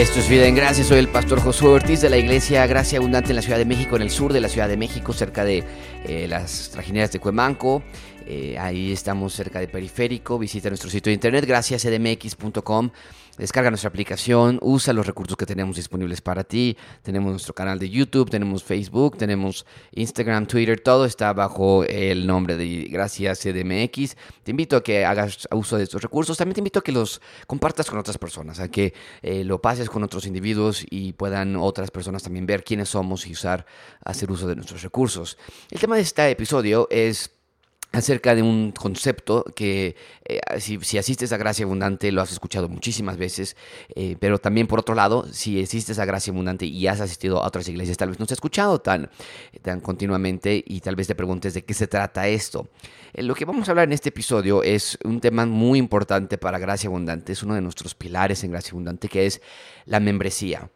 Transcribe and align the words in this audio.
Esto 0.00 0.18
es 0.18 0.30
Vida 0.30 0.46
en 0.46 0.54
Gracia, 0.54 0.82
soy 0.82 0.98
el 0.98 1.08
pastor 1.08 1.42
Josué 1.42 1.68
Ortiz 1.68 2.00
de 2.00 2.08
la 2.08 2.16
Iglesia 2.16 2.66
Gracia 2.66 2.98
Abundante 2.98 3.32
en 3.32 3.36
la 3.36 3.42
Ciudad 3.42 3.58
de 3.58 3.66
México, 3.66 3.96
en 3.96 4.02
el 4.02 4.08
sur 4.08 4.32
de 4.32 4.40
la 4.40 4.48
Ciudad 4.48 4.66
de 4.66 4.78
México, 4.78 5.12
cerca 5.12 5.44
de 5.44 5.62
eh, 6.06 6.26
las 6.26 6.70
trajineras 6.70 7.12
de 7.12 7.18
Cuemanco. 7.18 7.82
Eh, 8.32 8.56
ahí 8.56 8.92
estamos 8.92 9.34
cerca 9.34 9.58
de 9.58 9.66
Periférico. 9.66 10.38
Visita 10.38 10.68
nuestro 10.68 10.88
sitio 10.88 11.10
de 11.10 11.14
internet, 11.14 11.44
graciasdmx.com. 11.46 12.90
Descarga 13.36 13.70
nuestra 13.70 13.88
aplicación, 13.88 14.60
usa 14.62 14.92
los 14.92 15.04
recursos 15.04 15.36
que 15.36 15.46
tenemos 15.46 15.74
disponibles 15.74 16.20
para 16.20 16.44
ti. 16.44 16.76
Tenemos 17.02 17.32
nuestro 17.32 17.54
canal 17.54 17.80
de 17.80 17.90
YouTube, 17.90 18.30
tenemos 18.30 18.62
Facebook, 18.62 19.16
tenemos 19.16 19.66
Instagram, 19.90 20.46
Twitter, 20.46 20.78
todo 20.78 21.06
está 21.06 21.32
bajo 21.32 21.82
el 21.82 22.24
nombre 22.24 22.56
de 22.56 22.86
Gracias 22.88 23.40
CDMX. 23.40 24.16
Te 24.44 24.52
invito 24.52 24.76
a 24.76 24.84
que 24.84 25.04
hagas 25.04 25.48
uso 25.50 25.76
de 25.76 25.82
estos 25.82 26.00
recursos. 26.00 26.36
También 26.36 26.54
te 26.54 26.60
invito 26.60 26.78
a 26.78 26.82
que 26.82 26.92
los 26.92 27.20
compartas 27.48 27.90
con 27.90 27.98
otras 27.98 28.18
personas, 28.18 28.60
a 28.60 28.68
que 28.68 28.94
eh, 29.22 29.42
lo 29.42 29.60
pases 29.60 29.90
con 29.90 30.04
otros 30.04 30.24
individuos 30.24 30.86
y 30.88 31.14
puedan 31.14 31.56
otras 31.56 31.90
personas 31.90 32.22
también 32.22 32.46
ver 32.46 32.62
quiénes 32.62 32.90
somos 32.90 33.26
y 33.26 33.32
usar, 33.32 33.66
hacer 34.04 34.30
uso 34.30 34.46
de 34.46 34.54
nuestros 34.54 34.82
recursos. 34.82 35.36
El 35.68 35.80
tema 35.80 35.96
de 35.96 36.02
este 36.02 36.30
episodio 36.30 36.86
es 36.92 37.39
acerca 37.92 38.34
de 38.34 38.42
un 38.42 38.72
concepto 38.72 39.44
que 39.54 39.96
eh, 40.24 40.40
si, 40.60 40.98
asistes 40.98 41.32
a 41.32 41.36
Gracia 41.36 41.64
Abundante 41.64 42.12
lo 42.12 42.22
has 42.22 42.30
escuchado 42.30 42.68
muchísimas 42.68 43.16
veces, 43.16 43.56
eh, 43.94 44.16
pero 44.20 44.38
también 44.38 44.66
por 44.66 44.78
otro 44.78 44.94
lado, 44.94 45.26
si 45.32 45.60
asistes 45.60 45.98
a 45.98 46.04
Gracia 46.04 46.32
Abundante 46.32 46.66
y 46.66 46.86
has 46.86 47.00
asistido 47.00 47.42
a 47.42 47.46
otras 47.46 47.68
iglesias, 47.68 47.96
tal 47.96 48.10
vez 48.10 48.20
no 48.20 48.26
te 48.26 48.34
has 48.34 48.36
escuchado 48.36 48.80
tan, 48.80 49.10
tan 49.62 49.80
continuamente 49.80 50.62
y 50.64 50.80
tal 50.80 50.94
vez 50.96 51.08
te 51.08 51.14
preguntes 51.14 51.54
de 51.54 51.64
qué 51.64 51.74
se 51.74 51.88
trata 51.88 52.28
esto. 52.28 52.68
Eh, 53.12 53.22
lo 53.22 53.34
que 53.34 53.44
vamos 53.44 53.68
a 53.68 53.72
hablar 53.72 53.88
en 53.88 53.92
este 53.92 54.10
episodio 54.10 54.62
es 54.62 54.98
un 55.04 55.20
tema 55.20 55.44
muy 55.46 55.78
importante 55.78 56.38
para 56.38 56.58
Gracia 56.58 56.88
Abundante, 56.88 57.32
es 57.32 57.42
uno 57.42 57.54
de 57.54 57.60
nuestros 57.60 57.94
pilares 57.94 58.44
en 58.44 58.52
Gracia 58.52 58.70
Abundante, 58.70 59.08
que 59.08 59.26
es 59.26 59.40
la 59.86 59.98
membresía. 59.98 60.70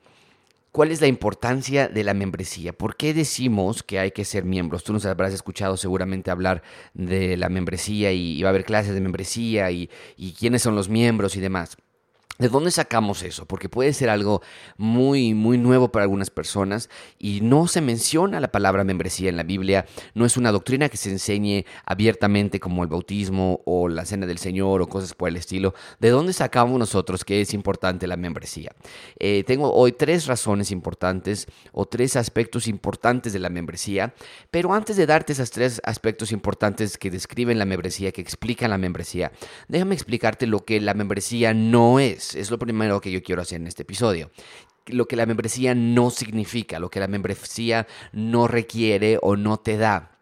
¿Cuál 0.74 0.90
es 0.90 1.00
la 1.00 1.06
importancia 1.06 1.86
de 1.86 2.02
la 2.02 2.14
membresía? 2.14 2.72
¿Por 2.72 2.96
qué 2.96 3.14
decimos 3.14 3.84
que 3.84 4.00
hay 4.00 4.10
que 4.10 4.24
ser 4.24 4.44
miembros? 4.44 4.82
Tú 4.82 4.92
nos 4.92 5.06
habrás 5.06 5.32
escuchado 5.32 5.76
seguramente 5.76 6.32
hablar 6.32 6.64
de 6.94 7.36
la 7.36 7.48
membresía 7.48 8.10
y, 8.10 8.42
va 8.42 8.48
a 8.48 8.50
haber 8.50 8.64
clases 8.64 8.92
de 8.92 9.00
membresía 9.00 9.70
y 9.70 9.88
quiénes 10.36 10.62
son 10.62 10.74
los 10.74 10.88
miembros 10.88 11.36
y 11.36 11.40
demás. 11.40 11.76
¿De 12.36 12.48
dónde 12.48 12.72
sacamos 12.72 13.22
eso? 13.22 13.46
Porque 13.46 13.68
puede 13.68 13.92
ser 13.92 14.10
algo 14.10 14.42
muy, 14.76 15.34
muy 15.34 15.56
nuevo 15.56 15.92
para 15.92 16.02
algunas 16.02 16.30
personas 16.30 16.90
y 17.16 17.40
no 17.42 17.68
se 17.68 17.80
menciona 17.80 18.40
la 18.40 18.50
palabra 18.50 18.82
membresía 18.82 19.28
en 19.28 19.36
la 19.36 19.44
Biblia. 19.44 19.86
No 20.14 20.26
es 20.26 20.36
una 20.36 20.50
doctrina 20.50 20.88
que 20.88 20.96
se 20.96 21.10
enseñe 21.10 21.64
abiertamente 21.84 22.58
como 22.58 22.82
el 22.82 22.88
bautismo 22.88 23.60
o 23.66 23.88
la 23.88 24.04
cena 24.04 24.26
del 24.26 24.38
Señor 24.38 24.82
o 24.82 24.88
cosas 24.88 25.14
por 25.14 25.28
el 25.28 25.36
estilo. 25.36 25.74
¿De 26.00 26.10
dónde 26.10 26.32
sacamos 26.32 26.76
nosotros 26.76 27.24
que 27.24 27.40
es 27.40 27.54
importante 27.54 28.08
la 28.08 28.16
membresía? 28.16 28.72
Eh, 29.20 29.44
tengo 29.46 29.72
hoy 29.72 29.92
tres 29.92 30.26
razones 30.26 30.72
importantes 30.72 31.46
o 31.70 31.86
tres 31.86 32.16
aspectos 32.16 32.66
importantes 32.66 33.32
de 33.32 33.38
la 33.38 33.48
membresía, 33.48 34.12
pero 34.50 34.74
antes 34.74 34.96
de 34.96 35.06
darte 35.06 35.34
esos 35.34 35.52
tres 35.52 35.80
aspectos 35.84 36.32
importantes 36.32 36.98
que 36.98 37.12
describen 37.12 37.60
la 37.60 37.64
membresía, 37.64 38.10
que 38.10 38.22
explican 38.22 38.70
la 38.70 38.78
membresía, 38.78 39.30
déjame 39.68 39.94
explicarte 39.94 40.48
lo 40.48 40.64
que 40.64 40.80
la 40.80 40.94
membresía 40.94 41.54
no 41.54 42.00
es 42.00 42.23
es, 42.34 42.50
lo 42.50 42.58
primero 42.58 43.00
que 43.00 43.10
yo 43.10 43.22
quiero 43.22 43.42
hacer 43.42 43.60
en 43.60 43.66
este 43.66 43.82
episodio 43.82 44.30
lo 44.86 45.08
que 45.08 45.16
la 45.16 45.24
membresía 45.24 45.74
no 45.74 46.10
significa, 46.10 46.78
lo 46.78 46.90
que 46.90 47.00
la 47.00 47.08
membresía 47.08 47.86
no 48.12 48.46
requiere 48.48 49.18
o 49.22 49.34
no 49.34 49.56
te 49.56 49.78
da. 49.78 50.13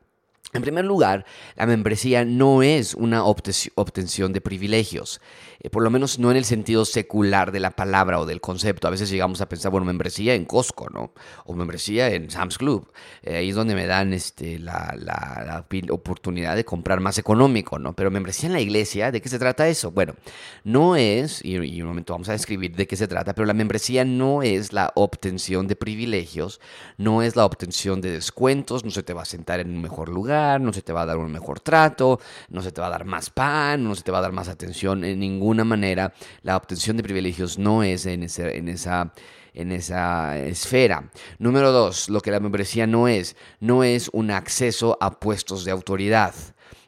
En 0.55 0.61
primer 0.61 0.85
lugar, 0.85 1.25
la 1.57 1.65
membresía 1.65 2.27
no 2.27 2.63
es 2.63 2.93
una 2.93 3.25
obtención 3.25 4.35
de 4.35 4.43
privilegios, 4.43 5.19
eh, 5.61 5.71
por 5.71 5.83
lo 5.83 5.89
menos 5.89 6.19
no 6.19 6.31
en 6.31 6.37
el 6.37 6.45
sentido 6.45 6.85
secular 6.85 7.53
de 7.53 7.61
la 7.61 7.71
palabra 7.71 8.21
o 8.21 8.27
del 8.27 8.43
concepto. 8.43 8.87
A 8.87 8.91
veces 8.91 9.09
llegamos 9.09 9.41
a 9.41 9.49
pensar, 9.49 9.71
bueno, 9.71 9.87
membresía 9.87 10.35
en 10.35 10.45
Costco, 10.45 10.91
¿no? 10.91 11.15
O 11.47 11.55
membresía 11.55 12.11
en 12.11 12.31
Sam's 12.31 12.59
Club. 12.59 12.93
Eh, 13.23 13.37
ahí 13.37 13.49
es 13.49 13.55
donde 13.55 13.75
me 13.75 13.87
dan 13.87 14.13
este, 14.13 14.59
la, 14.59 15.65
oportunidad 15.89 16.55
de 16.55 16.67
comprar 16.67 17.01
más 17.01 17.17
económico, 17.17 17.79
¿no? 17.79 17.95
Pero 17.95 18.11
membresía 18.11 18.49
en 18.49 18.53
la 18.53 18.61
iglesia, 18.61 19.11
¿de 19.11 19.23
qué 19.23 19.31
se 19.31 19.39
trata 19.39 19.69
eso? 19.69 19.91
Bueno, 19.91 20.17
no 20.65 20.97
es, 20.97 21.43
y, 21.43 21.57
y 21.57 21.81
un 21.81 21.89
momento 21.89 22.13
vamos 22.13 22.29
a 22.29 22.33
describir 22.33 22.77
de 22.77 22.87
qué 22.87 22.97
se 22.97 23.09
trata, 23.09 23.35
pero 23.35 23.47
la 23.47 23.55
membresía 23.55 24.05
no 24.05 24.43
es 24.43 24.75
la 24.75 24.93
obtención 24.97 25.67
de 25.67 25.77
privilegios, 25.77 26.61
no 26.99 27.23
es 27.23 27.37
la 27.37 27.47
obtención 27.47 28.03
de 28.03 28.11
descuentos, 28.11 28.85
no 28.85 28.91
se 28.91 29.03
te 29.03 29.15
va 29.15 29.23
a 29.23 29.25
sentar 29.25 29.59
en 29.59 29.71
un 29.71 29.81
mejor 29.81 30.11
lugar 30.11 30.42
no 30.61 30.73
se 30.73 30.83
te 30.83 30.93
va 30.93 31.03
a 31.03 31.07
dar 31.07 31.17
un 31.17 31.31
mejor 31.31 31.61
trato, 31.61 32.21
no 32.49 32.63
se 32.63 32.73
te 32.73 32.81
va 32.81 32.89
a 32.89 32.91
dar 32.91 33.05
más 33.05 33.31
pan, 33.31 33.85
no 33.85 33.95
se 33.95 34.03
te 34.03 34.13
va 34.13 34.19
a 34.19 34.23
dar 34.23 34.33
más 34.33 34.49
atención. 34.49 35.05
En 35.05 35.21
ninguna 35.21 35.65
manera 35.65 36.13
la 36.43 36.57
obtención 36.57 36.97
de 36.97 37.03
privilegios 37.03 37.59
no 37.59 37.83
es 37.83 38.07
en, 38.07 38.23
esa 38.23 39.13
en 39.55 39.73
esa 39.73 40.39
esfera. 40.39 41.11
Número 41.39 41.73
dos, 41.73 42.09
lo 42.09 42.21
que 42.21 42.31
la 42.31 42.41
membresía 42.41 42.87
no 42.87 43.09
es, 43.09 43.37
no 43.61 43.85
es 43.85 44.09
un 44.13 44.31
acceso 44.31 44.97
a 45.01 45.19
puestos 45.19 45.65
de 45.65 45.71
autoridad. 45.71 46.35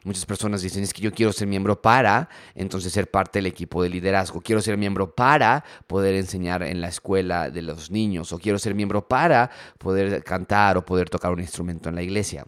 Muchas 0.05 0.27
personas 0.27 0.61
dicen, 0.61 0.83
es 0.83 0.93
que 0.93 1.01
yo 1.01 1.11
quiero 1.11 1.33
ser 1.33 1.47
miembro 1.47 1.81
para, 1.81 2.29
entonces 2.53 2.93
ser 2.93 3.09
parte 3.09 3.39
del 3.39 3.47
equipo 3.47 3.81
de 3.81 3.89
liderazgo. 3.89 4.39
Quiero 4.39 4.61
ser 4.61 4.77
miembro 4.77 5.15
para 5.15 5.63
poder 5.87 6.13
enseñar 6.13 6.61
en 6.61 6.79
la 6.79 6.89
escuela 6.89 7.49
de 7.49 7.63
los 7.63 7.89
niños. 7.89 8.31
O 8.31 8.37
quiero 8.37 8.59
ser 8.59 8.75
miembro 8.75 9.07
para 9.07 9.49
poder 9.79 10.23
cantar 10.23 10.77
o 10.77 10.85
poder 10.85 11.09
tocar 11.09 11.31
un 11.31 11.39
instrumento 11.39 11.89
en 11.89 11.95
la 11.95 12.03
iglesia. 12.03 12.45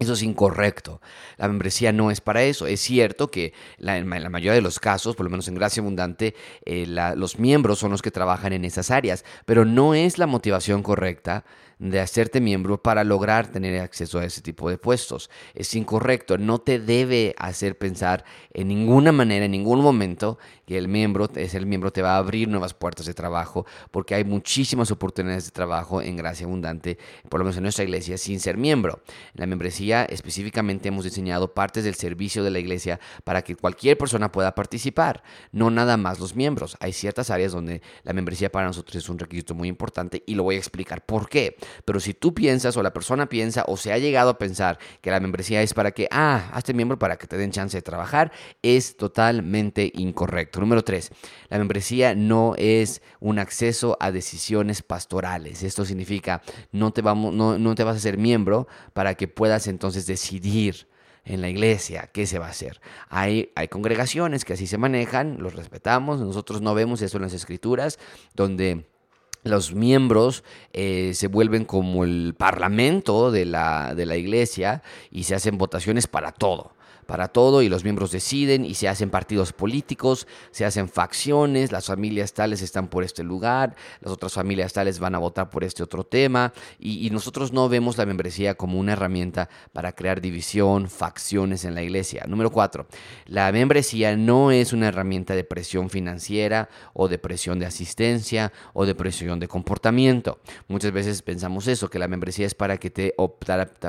Eso 0.00 0.12
es 0.12 0.22
incorrecto. 0.22 1.00
La 1.38 1.48
membresía 1.48 1.90
no 1.90 2.12
es 2.12 2.20
para 2.20 2.44
eso. 2.44 2.68
Es 2.68 2.80
cierto 2.80 3.32
que 3.32 3.52
en 3.78 4.08
la 4.08 4.30
mayoría 4.30 4.52
de 4.52 4.60
los 4.60 4.78
casos, 4.78 5.16
por 5.16 5.24
lo 5.24 5.30
menos 5.30 5.48
en 5.48 5.56
Gracia 5.56 5.80
Abundante, 5.80 6.36
eh, 6.64 6.86
los 6.86 7.40
miembros 7.40 7.80
son 7.80 7.90
los 7.90 8.00
que 8.00 8.12
trabajan 8.12 8.52
en 8.52 8.64
esas 8.64 8.92
áreas, 8.92 9.24
pero 9.44 9.64
no 9.64 9.94
es 9.94 10.18
la 10.18 10.28
motivación 10.28 10.84
correcta 10.84 11.44
de 11.78 12.00
hacerte 12.00 12.40
miembro 12.40 12.82
para 12.82 13.04
lograr 13.04 13.48
tener 13.48 13.80
acceso 13.80 14.18
a 14.18 14.24
ese 14.24 14.42
tipo 14.42 14.68
de 14.68 14.78
puestos. 14.78 15.30
Es 15.54 15.74
incorrecto, 15.74 16.38
no 16.38 16.58
te 16.58 16.78
debe 16.78 17.34
hacer 17.38 17.78
pensar 17.78 18.24
en 18.52 18.68
ninguna 18.68 19.12
manera, 19.12 19.44
en 19.44 19.52
ningún 19.52 19.80
momento, 19.80 20.38
que 20.66 20.76
el 20.76 20.88
miembro, 20.88 21.28
es 21.34 21.54
el 21.54 21.66
miembro 21.66 21.92
te 21.92 22.02
va 22.02 22.14
a 22.14 22.18
abrir 22.18 22.48
nuevas 22.48 22.74
puertas 22.74 23.06
de 23.06 23.14
trabajo, 23.14 23.64
porque 23.90 24.14
hay 24.14 24.24
muchísimas 24.24 24.90
oportunidades 24.90 25.46
de 25.46 25.50
trabajo 25.50 26.02
en 26.02 26.16
Gracia 26.16 26.46
Abundante, 26.46 26.98
por 27.28 27.40
lo 27.40 27.44
menos 27.44 27.56
en 27.56 27.62
nuestra 27.62 27.84
iglesia, 27.84 28.18
sin 28.18 28.40
ser 28.40 28.56
miembro. 28.56 29.00
En 29.34 29.40
la 29.40 29.46
membresía 29.46 30.04
específicamente 30.04 30.88
hemos 30.88 31.04
diseñado 31.04 31.54
partes 31.54 31.84
del 31.84 31.94
servicio 31.94 32.42
de 32.44 32.50
la 32.50 32.58
iglesia 32.58 33.00
para 33.24 33.42
que 33.42 33.56
cualquier 33.56 33.96
persona 33.96 34.32
pueda 34.32 34.54
participar, 34.54 35.22
no 35.52 35.70
nada 35.70 35.96
más 35.96 36.18
los 36.18 36.34
miembros. 36.34 36.76
Hay 36.80 36.92
ciertas 36.92 37.30
áreas 37.30 37.52
donde 37.52 37.82
la 38.02 38.12
membresía 38.12 38.50
para 38.50 38.66
nosotros 38.66 38.96
es 38.96 39.08
un 39.08 39.18
requisito 39.18 39.54
muy 39.54 39.68
importante 39.68 40.22
y 40.26 40.34
lo 40.34 40.42
voy 40.42 40.56
a 40.56 40.58
explicar 40.58 41.04
por 41.04 41.28
qué. 41.28 41.56
Pero 41.84 42.00
si 42.00 42.14
tú 42.14 42.34
piensas 42.34 42.76
o 42.76 42.82
la 42.82 42.92
persona 42.92 43.28
piensa 43.28 43.64
o 43.66 43.76
se 43.76 43.92
ha 43.92 43.98
llegado 43.98 44.30
a 44.30 44.38
pensar 44.38 44.78
que 45.00 45.10
la 45.10 45.20
membresía 45.20 45.62
es 45.62 45.74
para 45.74 45.92
que, 45.92 46.08
ah, 46.10 46.50
hazte 46.52 46.74
miembro 46.74 46.98
para 46.98 47.16
que 47.16 47.26
te 47.26 47.36
den 47.36 47.50
chance 47.50 47.76
de 47.76 47.82
trabajar, 47.82 48.32
es 48.62 48.96
totalmente 48.96 49.90
incorrecto. 49.94 50.60
Número 50.60 50.82
tres, 50.82 51.10
la 51.48 51.58
membresía 51.58 52.14
no 52.14 52.54
es 52.56 53.02
un 53.20 53.38
acceso 53.38 53.96
a 54.00 54.10
decisiones 54.10 54.82
pastorales. 54.82 55.62
Esto 55.62 55.84
significa 55.84 56.42
no 56.72 56.92
te, 56.92 57.02
vamos, 57.02 57.34
no, 57.34 57.58
no 57.58 57.74
te 57.74 57.84
vas 57.84 57.96
a 57.96 58.00
ser 58.00 58.18
miembro 58.18 58.68
para 58.92 59.14
que 59.14 59.28
puedas 59.28 59.66
entonces 59.66 60.06
decidir 60.06 60.88
en 61.28 61.42
la 61.42 61.48
iglesia, 61.48 62.08
¿qué 62.12 62.26
se 62.26 62.38
va 62.38 62.46
a 62.46 62.50
hacer? 62.50 62.80
Hay, 63.08 63.52
hay 63.54 63.68
congregaciones 63.68 64.44
que 64.44 64.54
así 64.54 64.66
se 64.66 64.78
manejan, 64.78 65.36
los 65.40 65.54
respetamos, 65.54 66.20
nosotros 66.20 66.62
no 66.62 66.74
vemos 66.74 67.02
eso 67.02 67.18
en 67.18 67.24
las 67.24 67.34
escrituras, 67.34 67.98
donde 68.34 68.88
los 69.44 69.74
miembros 69.74 70.44
eh, 70.72 71.12
se 71.14 71.28
vuelven 71.28 71.64
como 71.64 72.04
el 72.04 72.34
parlamento 72.36 73.30
de 73.30 73.44
la, 73.44 73.94
de 73.94 74.06
la 74.06 74.16
iglesia 74.16 74.82
y 75.10 75.24
se 75.24 75.34
hacen 75.34 75.58
votaciones 75.58 76.06
para 76.06 76.32
todo 76.32 76.72
para 77.08 77.28
todo 77.28 77.62
y 77.62 77.70
los 77.70 77.84
miembros 77.84 78.10
deciden 78.10 78.66
y 78.66 78.74
se 78.74 78.86
hacen 78.86 79.08
partidos 79.08 79.54
políticos, 79.54 80.28
se 80.50 80.66
hacen 80.66 80.90
facciones, 80.90 81.72
las 81.72 81.86
familias 81.86 82.34
tales 82.34 82.60
están 82.60 82.88
por 82.88 83.02
este 83.02 83.24
lugar, 83.24 83.74
las 84.02 84.12
otras 84.12 84.34
familias 84.34 84.74
tales 84.74 84.98
van 84.98 85.14
a 85.14 85.18
votar 85.18 85.48
por 85.48 85.64
este 85.64 85.82
otro 85.82 86.04
tema 86.04 86.52
y, 86.78 87.08
nosotros 87.08 87.54
no 87.54 87.70
vemos 87.70 87.96
la 87.96 88.04
membresía 88.04 88.54
como 88.54 88.78
una 88.78 88.92
herramienta 88.92 89.48
para 89.72 89.92
crear 89.92 90.20
división, 90.20 90.90
facciones 90.90 91.64
en 91.64 91.74
la 91.74 91.82
iglesia. 91.82 92.26
Número 92.28 92.50
cuatro, 92.50 92.86
la 93.24 93.50
membresía 93.50 94.14
no 94.14 94.50
es 94.50 94.74
una 94.74 94.88
herramienta 94.88 95.34
de 95.34 95.44
presión 95.44 95.88
financiera 95.88 96.68
o 96.92 97.08
de 97.08 97.18
presión 97.18 97.58
de 97.58 97.64
asistencia 97.64 98.52
o 98.74 98.84
de 98.84 98.94
presión 98.94 99.40
de 99.40 99.48
comportamiento. 99.48 100.40
Muchas 100.68 100.92
veces 100.92 101.22
pensamos 101.22 101.66
eso, 101.68 101.88
que 101.88 101.98
la 101.98 102.06
membresía 102.06 102.44
es 102.44 102.54
para 102.54 102.76
que 102.76 102.90
te, 102.90 103.14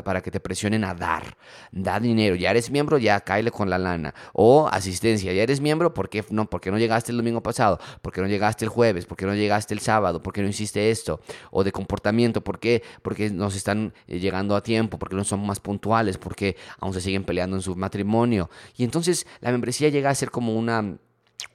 para 0.05 0.21
que 0.21 0.31
te 0.31 0.39
presionen 0.39 0.85
a 0.85 0.93
dar, 0.93 1.35
da 1.73 1.99
dinero, 1.99 2.37
ya 2.37 2.51
eres 2.51 2.71
miembro, 2.71 2.97
ya 2.97 3.08
ya 3.09 3.51
con 3.51 3.69
la 3.69 3.77
lana. 3.77 4.13
O 4.33 4.67
asistencia, 4.71 5.33
ya 5.33 5.43
eres 5.43 5.61
miembro, 5.61 5.93
¿por 5.93 6.09
qué 6.09 6.23
no? 6.29 6.49
porque 6.49 6.71
no 6.71 6.77
llegaste 6.77 7.11
el 7.11 7.17
domingo 7.17 7.41
pasado? 7.41 7.79
¿Por 8.01 8.13
qué 8.13 8.21
no 8.21 8.27
llegaste 8.27 8.65
el 8.65 8.69
jueves? 8.69 9.05
¿Por 9.05 9.17
qué 9.17 9.25
no 9.25 9.33
llegaste 9.33 9.73
el 9.73 9.79
sábado? 9.79 10.21
¿Por 10.21 10.33
qué 10.33 10.41
no 10.41 10.47
hiciste 10.47 10.91
esto? 10.91 11.21
O 11.51 11.63
de 11.63 11.71
comportamiento, 11.71 12.41
¿por 12.41 12.59
qué? 12.59 12.83
Porque 13.01 13.29
nos 13.29 13.55
están 13.55 13.93
eh, 14.07 14.19
llegando 14.19 14.55
a 14.55 14.61
tiempo, 14.61 14.99
porque 14.99 15.15
no 15.15 15.23
son 15.23 15.45
más 15.45 15.59
puntuales, 15.59 16.17
porque 16.17 16.55
aún 16.79 16.93
se 16.93 17.01
siguen 17.01 17.23
peleando 17.23 17.55
en 17.55 17.61
su 17.61 17.75
matrimonio. 17.75 18.49
Y 18.77 18.83
entonces 18.83 19.25
la 19.41 19.51
membresía 19.51 19.89
llega 19.89 20.09
a 20.09 20.15
ser 20.15 20.31
como 20.31 20.53
una 20.55 20.97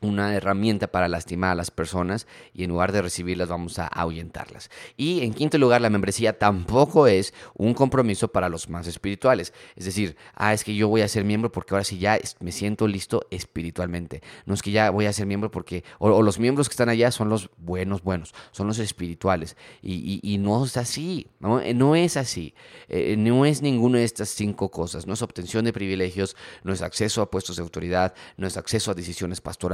una 0.01 0.35
herramienta 0.35 0.89
para 0.89 1.09
lastimar 1.09 1.53
a 1.53 1.55
las 1.55 1.71
personas 1.71 2.27
y 2.53 2.65
en 2.65 2.71
lugar 2.71 2.93
de 2.93 3.03
recibirlas 3.03 3.49
vamos 3.49 3.79
a 3.79 3.87
ahuyentarlas. 3.87 4.71
Y 4.97 5.23
en 5.23 5.35
quinto 5.35 5.59
lugar, 5.59 5.81
la 5.81 5.91
membresía 5.91 6.39
tampoco 6.39 7.07
es 7.07 7.35
un 7.55 7.75
compromiso 7.75 8.29
para 8.29 8.49
los 8.49 8.69
más 8.69 8.87
espirituales. 8.87 9.53
Es 9.77 9.85
decir, 9.87 10.17
ah, 10.35 10.53
es 10.53 10.65
que 10.65 10.75
yo 10.75 10.89
voy 10.89 11.03
a 11.03 11.09
ser 11.09 11.25
miembro 11.25 11.51
porque 11.51 11.75
ahora 11.75 11.85
sí 11.85 11.99
ya 11.99 12.19
me 12.41 12.53
siento 12.53 12.87
listo 12.87 13.27
espiritualmente. 13.31 14.23
No 14.47 14.55
es 14.55 14.63
que 14.63 14.71
ya 14.71 14.91
voy 14.91 15.07
a 15.07 15.13
ser 15.13 15.27
miembro 15.27 15.51
porque, 15.51 15.85
o, 15.99 16.23
los 16.23 16.39
miembros 16.39 16.69
que 16.69 16.73
están 16.73 16.89
allá 16.89 17.11
son 17.11 17.29
los 17.29 17.51
buenos, 17.57 18.03
buenos, 18.03 18.35
son 18.53 18.67
los 18.67 18.79
espirituales. 18.79 19.57
Y, 19.83 20.39
no 20.45 20.65
es 20.65 20.77
así, 20.77 21.29
no, 21.41 21.61
no 21.75 21.95
es 21.95 22.17
así. 22.17 22.55
Eh, 22.89 23.17
no 23.17 23.47
es 23.47 23.63
ninguna 23.63 23.99
de 23.99 24.05
estas 24.05 24.31
cinco 24.31 24.71
cosas. 24.71 25.07
No 25.07 25.15
es 25.15 25.23
obtención 25.23 25.65
de 25.65 25.73
privilegios, 25.73 26.37
no 26.63 26.73
es 26.73 26.83
acceso 26.83 27.23
a 27.23 27.31
puestos 27.31 27.57
de 27.57 27.63
autoridad, 27.63 28.15
no 28.37 28.47
es 28.47 28.57
acceso 28.57 28.91
a 28.91 28.95
decisiones 28.95 29.41
pastorales 29.41 29.74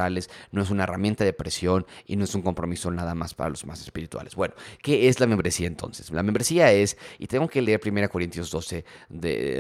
no 0.52 0.62
es 0.62 0.70
una 0.70 0.85
herramienta 0.85 1.25
de 1.25 1.32
presión 1.32 1.87
y 2.06 2.17
no 2.17 2.25
es 2.25 2.35
un 2.35 2.43
compromiso 2.43 2.91
nada 2.91 3.14
más 3.14 3.35
para 3.35 3.50
los 3.50 3.67
más 3.67 3.81
espirituales. 3.81 4.35
Bueno, 4.35 4.55
¿qué 4.82 5.08
es 5.08 5.20
la 5.20 5.26
membresía 5.26 5.67
entonces? 5.67 6.11
La 6.11 6.23
membresía 6.23 6.73
es, 6.73 6.97
y 7.19 7.26
tengo 7.26 7.49
que 7.49 7.61
leer 7.61 7.81
1 7.85 8.08
Corintios 8.08 8.50
12 8.50 8.85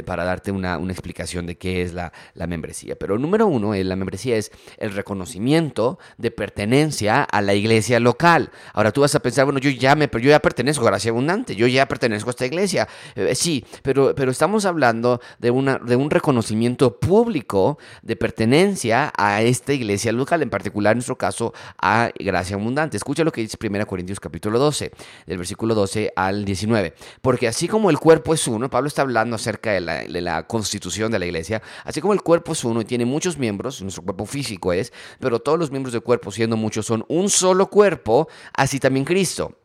para 0.04 0.24
darte 0.24 0.52
una, 0.52 0.78
explicación 0.90 1.46
de 1.46 1.56
qué 1.56 1.82
es 1.82 1.92
la, 1.92 2.12
membresía. 2.34 2.96
Pero 2.96 3.18
número 3.18 3.46
uno, 3.46 3.74
eh, 3.74 3.84
la 3.84 3.96
membresía 3.96 4.36
es 4.36 4.50
el 4.78 4.92
reconocimiento 4.92 5.98
de 6.18 6.30
pertenencia 6.30 7.22
a 7.22 7.40
la 7.42 7.54
iglesia 7.54 8.00
local. 8.00 8.50
Ahora 8.72 8.92
tú 8.92 9.02
vas 9.02 9.14
a 9.14 9.20
pensar, 9.20 9.44
bueno, 9.44 9.60
yo 9.60 9.70
ya, 9.70 9.94
me, 9.94 10.08
yo 10.12 10.30
ya 10.30 10.40
pertenezco 10.40 10.84
a 10.84 10.90
Gracia 10.90 11.10
Abundante, 11.10 11.54
yo 11.54 11.66
ya 11.66 11.86
pertenezco 11.86 12.30
a 12.30 12.32
esta 12.32 12.46
iglesia. 12.46 12.88
Eh, 13.14 13.34
sí, 13.34 13.64
pero, 13.82 14.14
pero 14.14 14.30
estamos 14.30 14.64
hablando 14.64 15.20
de, 15.38 15.50
una, 15.50 15.78
de 15.78 15.96
un 15.96 16.10
reconocimiento 16.10 16.98
público 16.98 17.78
de 18.02 18.16
pertenencia 18.16 19.12
a 19.16 19.42
esta 19.42 19.72
iglesia 19.72 20.12
en 20.36 20.50
particular 20.50 20.92
en 20.92 20.98
nuestro 20.98 21.16
caso 21.18 21.52
a 21.80 22.10
gracia 22.18 22.56
abundante. 22.56 22.96
Escucha 22.96 23.24
lo 23.24 23.32
que 23.32 23.40
dice 23.40 23.58
1 23.60 23.86
Corintios 23.86 24.20
capítulo 24.20 24.58
12, 24.58 24.92
del 25.26 25.38
versículo 25.38 25.74
12 25.74 26.12
al 26.14 26.44
19. 26.44 26.94
Porque 27.20 27.48
así 27.48 27.68
como 27.68 27.90
el 27.90 27.98
cuerpo 27.98 28.34
es 28.34 28.46
uno, 28.46 28.70
Pablo 28.70 28.88
está 28.88 29.02
hablando 29.02 29.36
acerca 29.36 29.72
de 29.72 29.80
la, 29.80 30.46
constitución 30.46 31.10
de 31.10 31.18
la 31.18 31.26
iglesia, 31.26 31.62
así 31.84 32.00
como 32.00 32.12
el 32.12 32.22
cuerpo 32.22 32.52
es 32.52 32.64
uno 32.64 32.80
y 32.80 32.84
tiene 32.84 33.04
muchos 33.04 33.38
miembros, 33.38 33.82
nuestro 33.82 34.02
cuerpo 34.02 34.26
físico 34.26 34.72
es, 34.72 34.92
pero 35.18 35.40
todos 35.40 35.58
los 35.58 35.70
miembros 35.70 35.92
del 35.92 36.02
cuerpo, 36.02 36.30
siendo 36.30 36.56
muchos, 36.56 36.86
son 36.86 37.04
un 37.08 37.28
solo 37.28 37.68
cuerpo, 37.68 38.28
así 38.54 38.78
también 38.78 39.04
Cristo. 39.04 39.56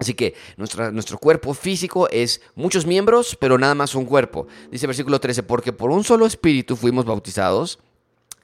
Así 0.00 0.14
que 0.14 0.34
nuestro 0.56 1.18
cuerpo 1.18 1.52
físico 1.52 2.08
es 2.10 2.40
muchos 2.54 2.86
miembros, 2.86 3.36
pero 3.38 3.58
nada 3.58 3.74
más 3.74 3.94
un 3.94 4.06
cuerpo. 4.06 4.46
Dice 4.70 4.86
el 4.86 4.88
versículo 4.88 5.20
13, 5.20 5.42
porque 5.42 5.74
por 5.74 5.90
un 5.90 6.04
solo 6.04 6.24
espíritu 6.24 6.74
fuimos 6.74 7.04
bautizados 7.04 7.78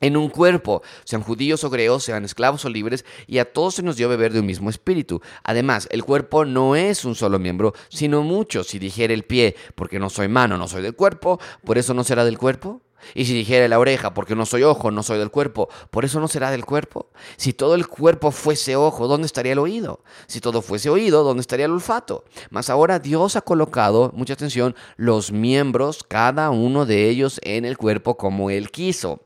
en 0.00 0.16
un 0.16 0.28
cuerpo, 0.28 0.82
sean 1.04 1.22
judíos 1.22 1.64
o 1.64 1.70
griegos, 1.70 2.04
sean 2.04 2.24
esclavos 2.24 2.64
o 2.64 2.68
libres, 2.68 3.04
y 3.26 3.38
a 3.38 3.52
todos 3.52 3.74
se 3.74 3.82
nos 3.82 3.96
dio 3.96 4.08
beber 4.08 4.32
de 4.32 4.40
un 4.40 4.46
mismo 4.46 4.70
espíritu. 4.70 5.20
Además, 5.42 5.88
el 5.90 6.04
cuerpo 6.04 6.44
no 6.44 6.76
es 6.76 7.04
un 7.04 7.14
solo 7.14 7.38
miembro, 7.38 7.74
sino 7.88 8.22
muchos. 8.22 8.68
Si 8.68 8.78
dijera 8.78 9.14
el 9.14 9.24
pie, 9.24 9.56
porque 9.74 9.98
no 9.98 10.10
soy 10.10 10.28
mano, 10.28 10.58
no 10.58 10.68
soy 10.68 10.82
del 10.82 10.94
cuerpo, 10.94 11.40
por 11.64 11.78
eso 11.78 11.94
no 11.94 12.04
será 12.04 12.24
del 12.24 12.38
cuerpo. 12.38 12.82
Y 13.14 13.26
si 13.26 13.34
dijera 13.34 13.68
la 13.68 13.78
oreja, 13.78 14.14
porque 14.14 14.34
no 14.34 14.46
soy 14.46 14.62
ojo, 14.62 14.90
no 14.90 15.02
soy 15.02 15.18
del 15.18 15.30
cuerpo, 15.30 15.68
por 15.90 16.04
eso 16.04 16.20
no 16.20 16.28
será 16.28 16.50
del 16.50 16.64
cuerpo. 16.64 17.10
Si 17.36 17.52
todo 17.52 17.74
el 17.74 17.86
cuerpo 17.86 18.30
fuese 18.30 18.76
ojo, 18.76 19.06
¿dónde 19.08 19.26
estaría 19.26 19.52
el 19.52 19.58
oído? 19.58 20.02
Si 20.26 20.40
todo 20.40 20.62
fuese 20.62 20.90
oído, 20.90 21.22
¿dónde 21.24 21.40
estaría 21.40 21.66
el 21.66 21.72
olfato? 21.72 22.24
Mas 22.50 22.70
ahora 22.70 22.98
Dios 22.98 23.36
ha 23.36 23.42
colocado, 23.42 24.12
mucha 24.14 24.34
atención, 24.34 24.74
los 24.96 25.32
miembros, 25.32 26.04
cada 26.06 26.50
uno 26.50 26.86
de 26.86 27.08
ellos 27.08 27.40
en 27.42 27.64
el 27.64 27.76
cuerpo 27.76 28.16
como 28.16 28.50
Él 28.50 28.70
quiso. 28.70 29.22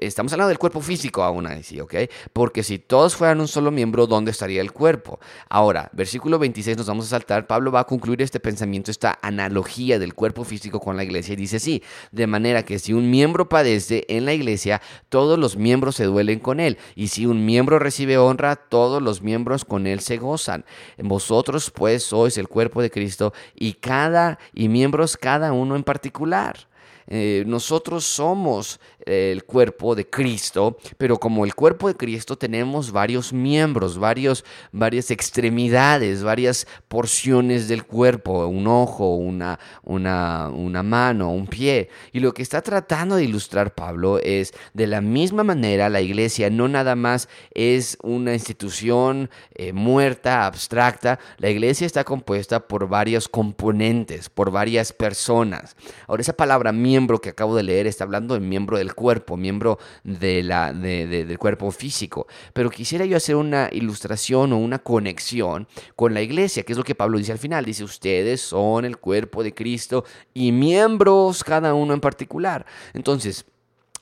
Estamos 0.00 0.32
hablando 0.32 0.48
del 0.48 0.58
cuerpo 0.58 0.80
físico 0.80 1.22
aún 1.22 1.46
así, 1.46 1.80
¿ok? 1.80 1.94
Porque 2.32 2.62
si 2.62 2.78
todos 2.78 3.16
fueran 3.16 3.40
un 3.40 3.48
solo 3.48 3.70
miembro, 3.70 4.06
¿dónde 4.06 4.30
estaría 4.30 4.60
el 4.60 4.72
cuerpo? 4.72 5.18
Ahora, 5.48 5.90
versículo 5.92 6.38
26 6.38 6.76
nos 6.76 6.86
vamos 6.86 7.06
a 7.06 7.10
saltar. 7.10 7.46
Pablo 7.46 7.72
va 7.72 7.80
a 7.80 7.84
concluir 7.84 8.22
este 8.22 8.38
pensamiento, 8.38 8.90
esta 8.90 9.18
analogía 9.22 9.98
del 9.98 10.14
cuerpo 10.14 10.44
físico 10.44 10.80
con 10.80 10.96
la 10.96 11.04
iglesia 11.04 11.32
y 11.32 11.36
dice 11.36 11.56
así, 11.56 11.82
de 12.12 12.26
manera 12.26 12.64
que 12.64 12.78
si 12.78 12.92
un 12.92 13.07
miembro 13.10 13.48
padece 13.48 14.04
en 14.08 14.24
la 14.24 14.34
iglesia, 14.34 14.80
todos 15.08 15.38
los 15.38 15.56
miembros 15.56 15.96
se 15.96 16.04
duelen 16.04 16.38
con 16.38 16.60
él. 16.60 16.78
Y 16.94 17.08
si 17.08 17.26
un 17.26 17.44
miembro 17.44 17.78
recibe 17.78 18.18
honra, 18.18 18.56
todos 18.56 19.02
los 19.02 19.22
miembros 19.22 19.64
con 19.64 19.86
él 19.86 20.00
se 20.00 20.18
gozan. 20.18 20.64
Vosotros 20.98 21.70
pues 21.70 22.02
sois 22.02 22.38
el 22.38 22.48
cuerpo 22.48 22.82
de 22.82 22.90
Cristo 22.90 23.32
y 23.54 23.74
cada 23.74 24.38
y 24.52 24.68
miembros 24.68 25.16
cada 25.16 25.52
uno 25.52 25.76
en 25.76 25.84
particular. 25.84 26.68
Eh, 27.10 27.44
nosotros 27.46 28.04
somos 28.04 28.80
el 29.08 29.44
cuerpo 29.44 29.94
de 29.94 30.08
Cristo, 30.08 30.76
pero 30.96 31.18
como 31.18 31.44
el 31.44 31.54
cuerpo 31.54 31.88
de 31.88 31.94
Cristo 31.94 32.36
tenemos 32.36 32.92
varios 32.92 33.32
miembros, 33.32 33.98
varios, 33.98 34.44
varias 34.70 35.10
extremidades, 35.10 36.22
varias 36.22 36.66
porciones 36.88 37.68
del 37.68 37.84
cuerpo, 37.84 38.46
un 38.46 38.66
ojo, 38.66 39.14
una, 39.14 39.58
una, 39.82 40.48
una 40.48 40.82
mano, 40.82 41.32
un 41.32 41.46
pie. 41.46 41.88
Y 42.12 42.20
lo 42.20 42.34
que 42.34 42.42
está 42.42 42.60
tratando 42.62 43.16
de 43.16 43.24
ilustrar 43.24 43.74
Pablo 43.74 44.18
es, 44.18 44.52
de 44.74 44.86
la 44.86 45.00
misma 45.00 45.44
manera, 45.44 45.88
la 45.88 46.00
iglesia 46.00 46.50
no 46.50 46.68
nada 46.68 46.94
más 46.94 47.28
es 47.54 47.96
una 48.02 48.34
institución 48.34 49.30
eh, 49.54 49.72
muerta, 49.72 50.46
abstracta, 50.46 51.18
la 51.38 51.48
iglesia 51.50 51.86
está 51.86 52.04
compuesta 52.04 52.66
por 52.68 52.88
varios 52.88 53.28
componentes, 53.28 54.28
por 54.28 54.50
varias 54.50 54.92
personas. 54.92 55.76
Ahora 56.06 56.22
esa 56.22 56.34
palabra 56.34 56.72
miembro 56.72 57.20
que 57.20 57.30
acabo 57.30 57.56
de 57.56 57.62
leer 57.62 57.86
está 57.86 58.04
hablando 58.04 58.34
de 58.34 58.40
miembro 58.40 58.78
del 58.78 58.94
cuerpo, 58.98 59.36
miembro 59.36 59.78
de 60.02 60.42
la, 60.42 60.72
del 60.72 61.38
cuerpo 61.38 61.70
físico. 61.70 62.26
Pero 62.52 62.68
quisiera 62.68 63.04
yo 63.04 63.16
hacer 63.16 63.36
una 63.36 63.68
ilustración 63.70 64.52
o 64.52 64.58
una 64.58 64.80
conexión 64.80 65.68
con 65.94 66.14
la 66.14 66.20
iglesia, 66.20 66.64
que 66.64 66.72
es 66.72 66.78
lo 66.78 66.82
que 66.82 66.96
Pablo 66.96 67.16
dice 67.18 67.30
al 67.30 67.38
final. 67.38 67.64
Dice, 67.64 67.84
ustedes 67.84 68.40
son 68.40 68.84
el 68.84 68.98
cuerpo 68.98 69.44
de 69.44 69.54
Cristo 69.54 70.04
y 70.34 70.50
miembros 70.50 71.44
cada 71.44 71.74
uno 71.74 71.94
en 71.94 72.00
particular. 72.00 72.66
Entonces, 72.92 73.46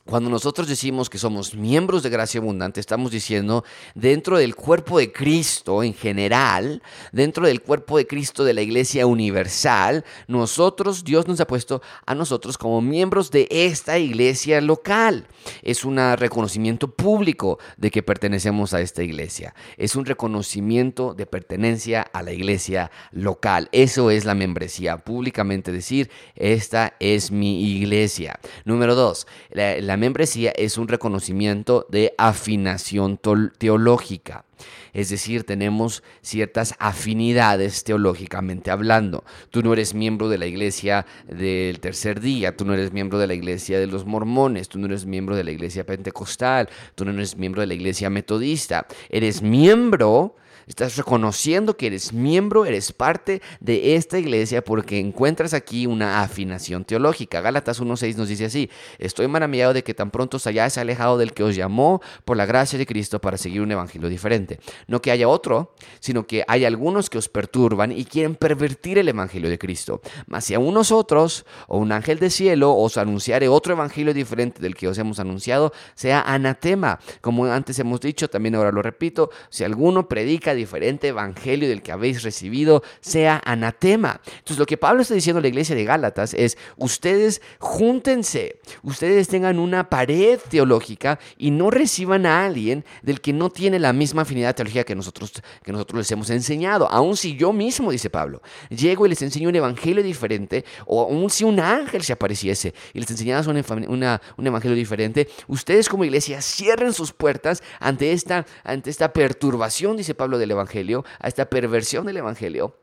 cuando 0.06 0.31
nosotros 0.31 0.69
decimos 0.69 1.11
que 1.11 1.19
somos 1.19 1.55
miembros 1.55 2.05
de 2.05 2.11
Gracia 2.11 2.41
Abundante, 2.41 2.79
estamos 2.79 3.11
diciendo 3.11 3.64
dentro 3.97 4.38
del 4.38 4.55
cuerpo 4.55 4.99
de 4.99 5.11
Cristo 5.12 5.82
en 5.82 5.94
general, 5.94 6.80
dentro 7.11 7.47
del 7.47 7.61
cuerpo 7.61 7.99
de 7.99 8.07
Cristo 8.07 8.45
de 8.45 8.54
la 8.54 8.62
Iglesia 8.62 9.04
Universal, 9.04 10.04
nosotros, 10.28 11.02
Dios 11.02 11.26
nos 11.26 11.40
ha 11.40 11.47
puesto 11.47 11.83
a 12.07 12.14
nosotros 12.14 12.57
como 12.57 12.80
miembros 12.80 13.33
de 13.33 13.49
esta 13.50 13.99
iglesia 13.99 14.61
local. 14.61 15.26
Es 15.62 15.85
un 15.85 15.97
reconocimiento 16.16 16.88
público 16.88 17.59
de 17.76 17.90
que 17.90 18.04
pertenecemos 18.04 18.75
a 18.75 18.80
esta 18.80 19.02
iglesia. 19.02 19.54
Es 19.76 19.97
un 19.97 20.04
reconocimiento 20.04 21.14
de 21.14 21.26
pertenencia 21.26 22.02
a 22.02 22.23
la 22.23 22.33
iglesia 22.33 22.92
local. 23.11 23.69
Eso 23.73 24.12
es 24.12 24.25
la 24.25 24.35
membresía, 24.35 24.99
públicamente 24.99 25.73
decir, 25.73 26.11
esta 26.37 26.95
es 27.00 27.33
mi 27.33 27.76
iglesia. 27.76 28.38
Número 28.64 28.95
dos, 28.95 29.26
la 29.50 29.96
membresía 29.97 30.53
es 30.57 30.79
un 30.79 30.88
reconocimiento 30.88 31.87
de 31.91 32.15
afinación 32.19 33.19
teológica. 33.59 34.45
Es 34.93 35.11
decir, 35.11 35.45
tenemos 35.45 36.03
ciertas 36.23 36.75
afinidades 36.79 37.85
teológicamente 37.85 38.71
hablando. 38.71 39.25
Tú 39.50 39.62
no 39.62 39.75
eres 39.75 39.93
miembro 39.93 40.31
de 40.31 40.38
la 40.38 40.47
iglesia 40.47 41.05
del 41.29 41.81
tercer 41.81 42.21
día, 42.21 42.57
tú 42.57 42.65
no 42.65 42.73
eres 42.73 42.93
miembro 42.93 43.19
de 43.19 43.26
la 43.26 43.35
iglesia 43.35 43.79
de 43.79 43.87
los 43.87 44.07
mormones, 44.07 44.71
tú 44.71 44.79
no 44.79 44.87
eres 44.87 45.05
miembro 45.05 45.37
de 45.37 45.45
la 45.45 45.50
iglesia 45.50 45.85
pentecostal, 45.85 46.71
tú 46.95 47.05
no 47.05 47.11
eres 47.11 47.37
miembro 47.37 47.61
de 47.61 47.67
la 47.67 47.75
iglesia 47.75 48.09
metodista. 48.09 48.87
Eres 49.11 49.43
miembro 49.43 50.37
Estás 50.66 50.96
reconociendo 50.96 51.76
que 51.76 51.87
eres 51.87 52.12
miembro, 52.12 52.66
eres 52.66 52.90
parte 52.90 53.40
de 53.61 53.94
esta 53.94 54.18
iglesia 54.18 54.64
porque 54.64 54.99
encuentras 54.99 55.54
aquí 55.54 55.87
una 55.87 56.23
afinación 56.23 56.85
teológica. 56.85 57.40
Gálatas 57.40 57.80
1.6 57.80 58.16
nos 58.16 58.28
dice 58.28 58.46
así, 58.46 58.68
estoy 58.99 59.28
maravillado 59.28 59.75
de 59.75 59.85
que 59.85 59.94
tan 59.94 60.11
pronto 60.11 60.40
se 60.40 60.49
hayáis 60.49 60.76
alejado 60.76 61.18
del 61.18 61.35
que 61.35 61.44
os 61.44 61.54
llamó 61.54 62.02
por 62.25 62.37
la 62.37 62.46
gracia 62.46 62.80
de 62.80 62.85
Cristo 62.85 63.20
para 63.20 63.37
seguir 63.37 63.61
un 63.61 63.70
evangelio 63.70 64.08
diferente. 64.08 64.58
No 64.88 65.00
que 65.00 65.12
haya 65.12 65.28
otro, 65.28 65.73
sino 66.00 66.26
que 66.26 66.42
hay 66.49 66.64
algunos 66.64 67.11
que 67.11 67.18
os 67.18 67.28
perturban 67.28 67.92
y 67.92 68.04
quieren 68.04 68.35
pervertir 68.35 68.99
el 68.99 69.08
evangelio 69.08 69.49
de 69.49 69.61
Cristo. 69.61 70.00
Mas 70.26 70.46
si 70.46 70.54
a 70.54 70.58
unos 70.58 70.90
otros 70.90 71.46
o 71.68 71.78
un 71.78 71.92
ángel 71.92 72.18
de 72.18 72.28
cielo 72.28 72.75
os 72.75 72.96
anunciare 72.96 73.46
otro 73.46 73.75
evangelio 73.75 74.12
diferente 74.12 74.61
del 74.61 74.75
que 74.75 74.88
os 74.88 74.99
hemos 74.99 75.20
anunciado, 75.20 75.73
sea 75.94 76.23
anatema. 76.23 76.99
Como 77.20 77.46
antes 77.46 77.78
hemos 77.78 78.00
dicho, 78.00 78.28
también 78.28 78.56
ahora 78.56 78.73
lo 78.73 78.82
repito, 78.82 79.30
si 79.49 79.62
alguno 79.62 80.08
predica 80.08 80.55
diferente 80.56 81.08
evangelio 81.08 81.68
del 81.68 81.82
que 81.82 81.92
habéis 81.92 82.22
recibido 82.22 82.82
sea 83.00 83.40
anatema. 83.44 84.20
Entonces 84.25 84.58
lo 84.58 84.66
que 84.66 84.76
Pablo 84.76 85.02
está 85.02 85.14
diciendo 85.14 85.38
a 85.38 85.42
la 85.42 85.48
iglesia 85.48 85.76
de 85.76 85.84
Gálatas 85.84 86.34
es, 86.34 86.58
ustedes 86.76 87.40
júntense, 87.58 88.58
ustedes 88.82 89.28
tengan 89.28 89.58
una 89.58 89.88
pared 89.88 90.40
teológica 90.48 91.18
y 91.36 91.50
no 91.50 91.70
reciban 91.70 92.26
a 92.26 92.44
alguien 92.44 92.84
del 93.02 93.20
que 93.20 93.32
no 93.32 93.50
tiene 93.50 93.78
la 93.78 93.92
misma 93.92 94.22
afinidad 94.22 94.54
teológica 94.54 94.84
que 94.84 94.94
nosotros, 94.94 95.32
que 95.62 95.72
nosotros 95.72 95.98
les 95.98 96.10
hemos 96.10 96.30
enseñado. 96.30 96.90
Aun 96.90 97.16
si 97.16 97.36
yo 97.36 97.52
mismo, 97.52 97.90
dice 97.90 98.10
Pablo, 98.10 98.42
llego 98.68 99.06
y 99.06 99.08
les 99.08 99.22
enseño 99.22 99.48
un 99.48 99.56
evangelio 99.56 100.02
diferente, 100.02 100.64
o 100.86 101.02
aun 101.02 101.30
si 101.30 101.44
un 101.44 101.60
ángel 101.60 102.02
se 102.02 102.12
apareciese 102.12 102.75
y 102.92 103.00
les 103.00 103.10
enseñara 103.10 103.42
un 103.48 104.46
evangelio 104.46 104.76
diferente, 104.76 105.28
ustedes 105.46 105.88
como 105.88 106.04
iglesia 106.04 106.40
cierren 106.40 106.92
sus 106.92 107.12
puertas 107.12 107.62
ante 107.80 108.12
esta, 108.12 108.46
ante 108.64 108.90
esta 108.90 109.12
perturbación, 109.12 109.96
dice 109.96 110.14
Pablo 110.14 110.38
del 110.47 110.53
evangelio, 110.53 111.05
a 111.19 111.29
esta 111.29 111.47
perversión 111.50 112.07
del 112.07 112.17
evangelio 112.17 112.75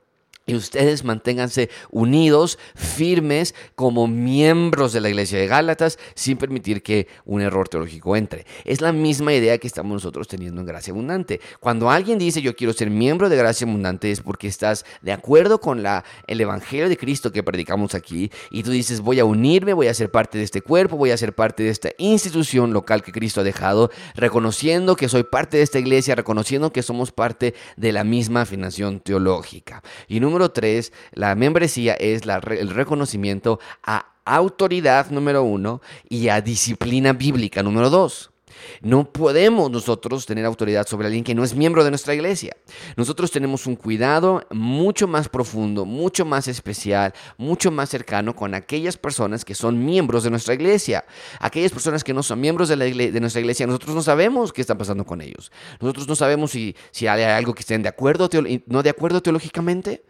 y 0.45 0.55
ustedes 0.55 1.03
manténganse 1.03 1.69
unidos, 1.89 2.59
firmes, 2.75 3.55
como 3.75 4.07
miembros 4.07 4.91
de 4.91 5.01
la 5.01 5.09
iglesia 5.09 5.39
de 5.39 5.47
Gálatas, 5.47 5.97
sin 6.15 6.37
permitir 6.37 6.83
que 6.83 7.07
un 7.25 7.41
error 7.41 7.69
teológico 7.69 8.15
entre. 8.15 8.45
Es 8.65 8.81
la 8.81 8.91
misma 8.91 9.33
idea 9.33 9.57
que 9.57 9.67
estamos 9.67 9.93
nosotros 9.93 10.27
teniendo 10.27 10.61
en 10.61 10.67
Gracia 10.67 10.91
Abundante. 10.91 11.39
Cuando 11.59 11.89
alguien 11.89 12.19
dice 12.19 12.41
yo 12.41 12.55
quiero 12.55 12.73
ser 12.73 12.89
miembro 12.89 13.29
de 13.29 13.37
Gracia 13.37 13.65
Abundante 13.65 14.11
es 14.11 14.21
porque 14.21 14.47
estás 14.47 14.85
de 15.01 15.13
acuerdo 15.13 15.61
con 15.61 15.81
la, 15.81 16.03
el 16.27 16.41
Evangelio 16.41 16.89
de 16.89 16.97
Cristo 16.97 17.31
que 17.31 17.43
predicamos 17.43 17.95
aquí 17.95 18.31
y 18.51 18.63
tú 18.63 18.71
dices 18.71 18.99
voy 18.99 19.19
a 19.19 19.25
unirme, 19.25 19.73
voy 19.73 19.87
a 19.87 19.93
ser 19.93 20.11
parte 20.11 20.37
de 20.37 20.43
este 20.43 20.61
cuerpo, 20.61 20.97
voy 20.97 21.11
a 21.11 21.17
ser 21.17 21.33
parte 21.33 21.63
de 21.63 21.69
esta 21.69 21.91
institución 21.97 22.73
local 22.73 23.01
que 23.01 23.11
Cristo 23.11 23.41
ha 23.41 23.43
dejado, 23.43 23.91
reconociendo 24.15 24.95
que 24.95 25.07
soy 25.07 25.23
parte 25.23 25.57
de 25.57 25.63
esta 25.63 25.79
iglesia, 25.79 26.15
reconociendo 26.15 26.73
que 26.73 26.83
somos 26.83 27.11
parte 27.11 27.53
de 27.77 27.91
la 27.91 28.03
misma 28.03 28.41
afinación 28.41 28.99
teológica. 28.99 29.83
Y 30.07 30.19
número 30.19 30.32
tres, 30.51 30.91
la 31.11 31.35
membresía 31.35 31.93
es 31.93 32.23
el 32.23 32.69
reconocimiento 32.69 33.59
a 33.83 34.13
autoridad 34.25 35.09
número 35.09 35.43
uno 35.43 35.81
y 36.09 36.29
a 36.29 36.41
disciplina 36.41 37.13
bíblica 37.13 37.63
número 37.63 37.89
dos. 37.89 38.33
No 38.81 39.11
podemos 39.11 39.69
nosotros 39.71 40.25
tener 40.25 40.45
autoridad 40.45 40.87
sobre 40.87 41.07
alguien 41.07 41.23
que 41.23 41.35
no 41.35 41.43
es 41.43 41.55
miembro 41.55 41.83
de 41.83 41.89
nuestra 41.89 42.13
iglesia. 42.13 42.55
Nosotros 42.95 43.31
tenemos 43.31 43.65
un 43.65 43.75
cuidado 43.75 44.45
mucho 44.51 45.07
más 45.07 45.29
profundo, 45.29 45.85
mucho 45.85 46.25
más 46.25 46.47
especial, 46.47 47.13
mucho 47.37 47.71
más 47.71 47.89
cercano 47.89 48.35
con 48.35 48.53
aquellas 48.53 48.97
personas 48.97 49.45
que 49.45 49.55
son 49.55 49.83
miembros 49.83 50.23
de 50.23 50.29
nuestra 50.29 50.53
iglesia. 50.53 51.05
Aquellas 51.39 51.71
personas 51.71 52.03
que 52.03 52.13
no 52.13 52.23
son 52.23 52.39
miembros 52.39 52.69
de, 52.69 52.75
de 52.75 53.19
nuestra 53.19 53.41
iglesia, 53.41 53.67
nosotros 53.67 53.95
no 53.95 54.01
sabemos 54.01 54.53
qué 54.53 54.61
está 54.61 54.77
pasando 54.77 55.05
con 55.05 55.21
ellos. 55.21 55.51
Nosotros 55.79 56.07
no 56.07 56.15
sabemos 56.15 56.51
si, 56.51 56.75
si 56.91 57.07
hay 57.07 57.23
algo 57.23 57.53
que 57.53 57.61
estén 57.61 57.83
de 57.83 57.89
acuerdo, 57.89 58.29
no 58.67 58.83
de 58.83 58.89
acuerdo 58.89 59.21
teológicamente. 59.21 60.03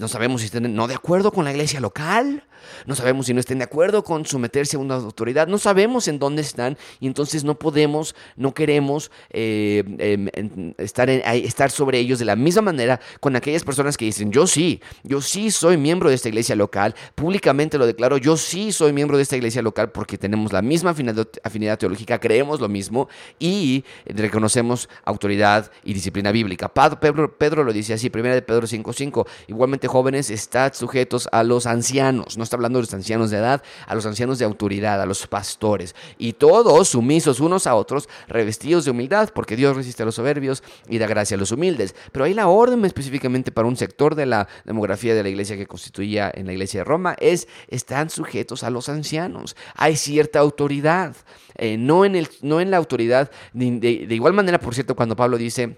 No 0.00 0.08
sabemos 0.08 0.40
si 0.40 0.46
estén 0.46 0.74
no 0.74 0.88
de 0.88 0.94
acuerdo 0.94 1.32
con 1.32 1.44
la 1.44 1.50
iglesia 1.52 1.80
local. 1.80 2.44
No 2.86 2.94
sabemos 2.94 3.26
si 3.26 3.34
no 3.34 3.40
estén 3.40 3.58
de 3.58 3.64
acuerdo 3.64 4.04
con 4.04 4.26
someterse 4.26 4.76
a 4.76 4.80
una 4.80 4.94
autoridad. 4.96 5.48
No 5.48 5.58
sabemos 5.58 6.08
en 6.08 6.18
dónde 6.18 6.42
están 6.42 6.76
y 7.00 7.06
entonces 7.06 7.44
no 7.44 7.58
podemos, 7.58 8.14
no 8.36 8.54
queremos 8.54 9.10
eh, 9.30 9.82
em, 9.98 10.74
estar, 10.78 11.08
estar 11.10 11.70
sobre 11.70 11.98
ellos 11.98 12.18
de 12.18 12.24
la 12.24 12.36
misma 12.36 12.62
manera 12.62 13.00
con 13.20 13.36
aquellas 13.36 13.64
personas 13.64 13.96
que 13.96 14.04
dicen, 14.04 14.32
yo 14.32 14.46
sí, 14.46 14.80
yo 15.02 15.20
sí 15.20 15.50
soy 15.50 15.76
miembro 15.76 16.08
de 16.08 16.14
esta 16.14 16.28
iglesia 16.28 16.56
local. 16.56 16.94
Públicamente 17.14 17.78
lo 17.78 17.86
declaro, 17.86 18.16
yo 18.16 18.36
sí 18.36 18.72
soy 18.72 18.92
miembro 18.92 19.16
de 19.16 19.22
esta 19.22 19.36
iglesia 19.36 19.62
local 19.62 19.90
porque 19.92 20.18
tenemos 20.18 20.52
la 20.52 20.62
misma 20.62 20.90
afinidad, 20.90 21.26
afinidad 21.42 21.78
teológica, 21.78 22.18
creemos 22.18 22.60
lo 22.60 22.68
mismo 22.68 23.08
y 23.38 23.84
reconocemos 24.06 24.88
autoridad 25.04 25.70
y 25.84 25.94
disciplina 25.94 26.32
bíblica. 26.32 26.72
Pedro, 26.72 27.36
Pedro 27.36 27.64
lo 27.64 27.72
dice 27.72 27.94
así, 27.94 28.10
primera 28.10 28.34
de 28.34 28.42
Pedro 28.42 28.66
5.5. 28.66 29.26
Igualmente, 29.46 29.88
jóvenes, 29.88 30.30
estad 30.30 30.72
sujetos 30.74 31.28
a 31.32 31.42
los 31.42 31.66
ancianos. 31.66 32.36
No 32.36 32.44
está 32.44 32.56
hablando 32.56 32.78
de 32.78 32.84
los 32.84 32.94
ancianos 32.94 33.30
de 33.30 33.38
edad, 33.38 33.62
a 33.86 33.94
los 33.94 34.06
ancianos 34.06 34.38
de 34.38 34.44
autoridad, 34.44 35.00
a 35.00 35.06
los 35.06 35.26
pastores. 35.26 35.94
Y 36.18 36.34
todos 36.34 36.88
sumisos 36.88 37.40
unos 37.40 37.66
a 37.66 37.74
otros, 37.74 38.08
revestidos 38.28 38.84
de 38.84 38.90
humildad, 38.90 39.30
porque 39.34 39.56
Dios 39.56 39.76
resiste 39.76 40.02
a 40.02 40.06
los 40.06 40.14
soberbios 40.14 40.62
y 40.88 40.98
da 40.98 41.06
gracia 41.06 41.36
a 41.36 41.38
los 41.38 41.52
humildes. 41.52 41.94
Pero 42.12 42.24
ahí 42.24 42.34
la 42.34 42.48
orden 42.48 42.84
específicamente 42.84 43.52
para 43.52 43.68
un 43.68 43.76
sector 43.76 44.14
de 44.14 44.26
la 44.26 44.48
demografía 44.64 45.14
de 45.14 45.22
la 45.22 45.28
iglesia 45.28 45.56
que 45.56 45.66
constituía 45.66 46.30
en 46.34 46.46
la 46.46 46.52
iglesia 46.52 46.80
de 46.80 46.84
Roma 46.84 47.16
es, 47.18 47.48
están 47.68 48.10
sujetos 48.10 48.62
a 48.62 48.70
los 48.70 48.88
ancianos. 48.88 49.56
Hay 49.74 49.96
cierta 49.96 50.38
autoridad. 50.38 51.16
Eh, 51.56 51.76
no, 51.76 52.04
en 52.04 52.16
el, 52.16 52.28
no 52.40 52.60
en 52.60 52.70
la 52.70 52.78
autoridad, 52.78 53.30
de 53.52 54.14
igual 54.14 54.32
manera, 54.32 54.58
por 54.58 54.74
cierto, 54.74 54.96
cuando 54.96 55.16
Pablo 55.16 55.36
dice, 55.36 55.76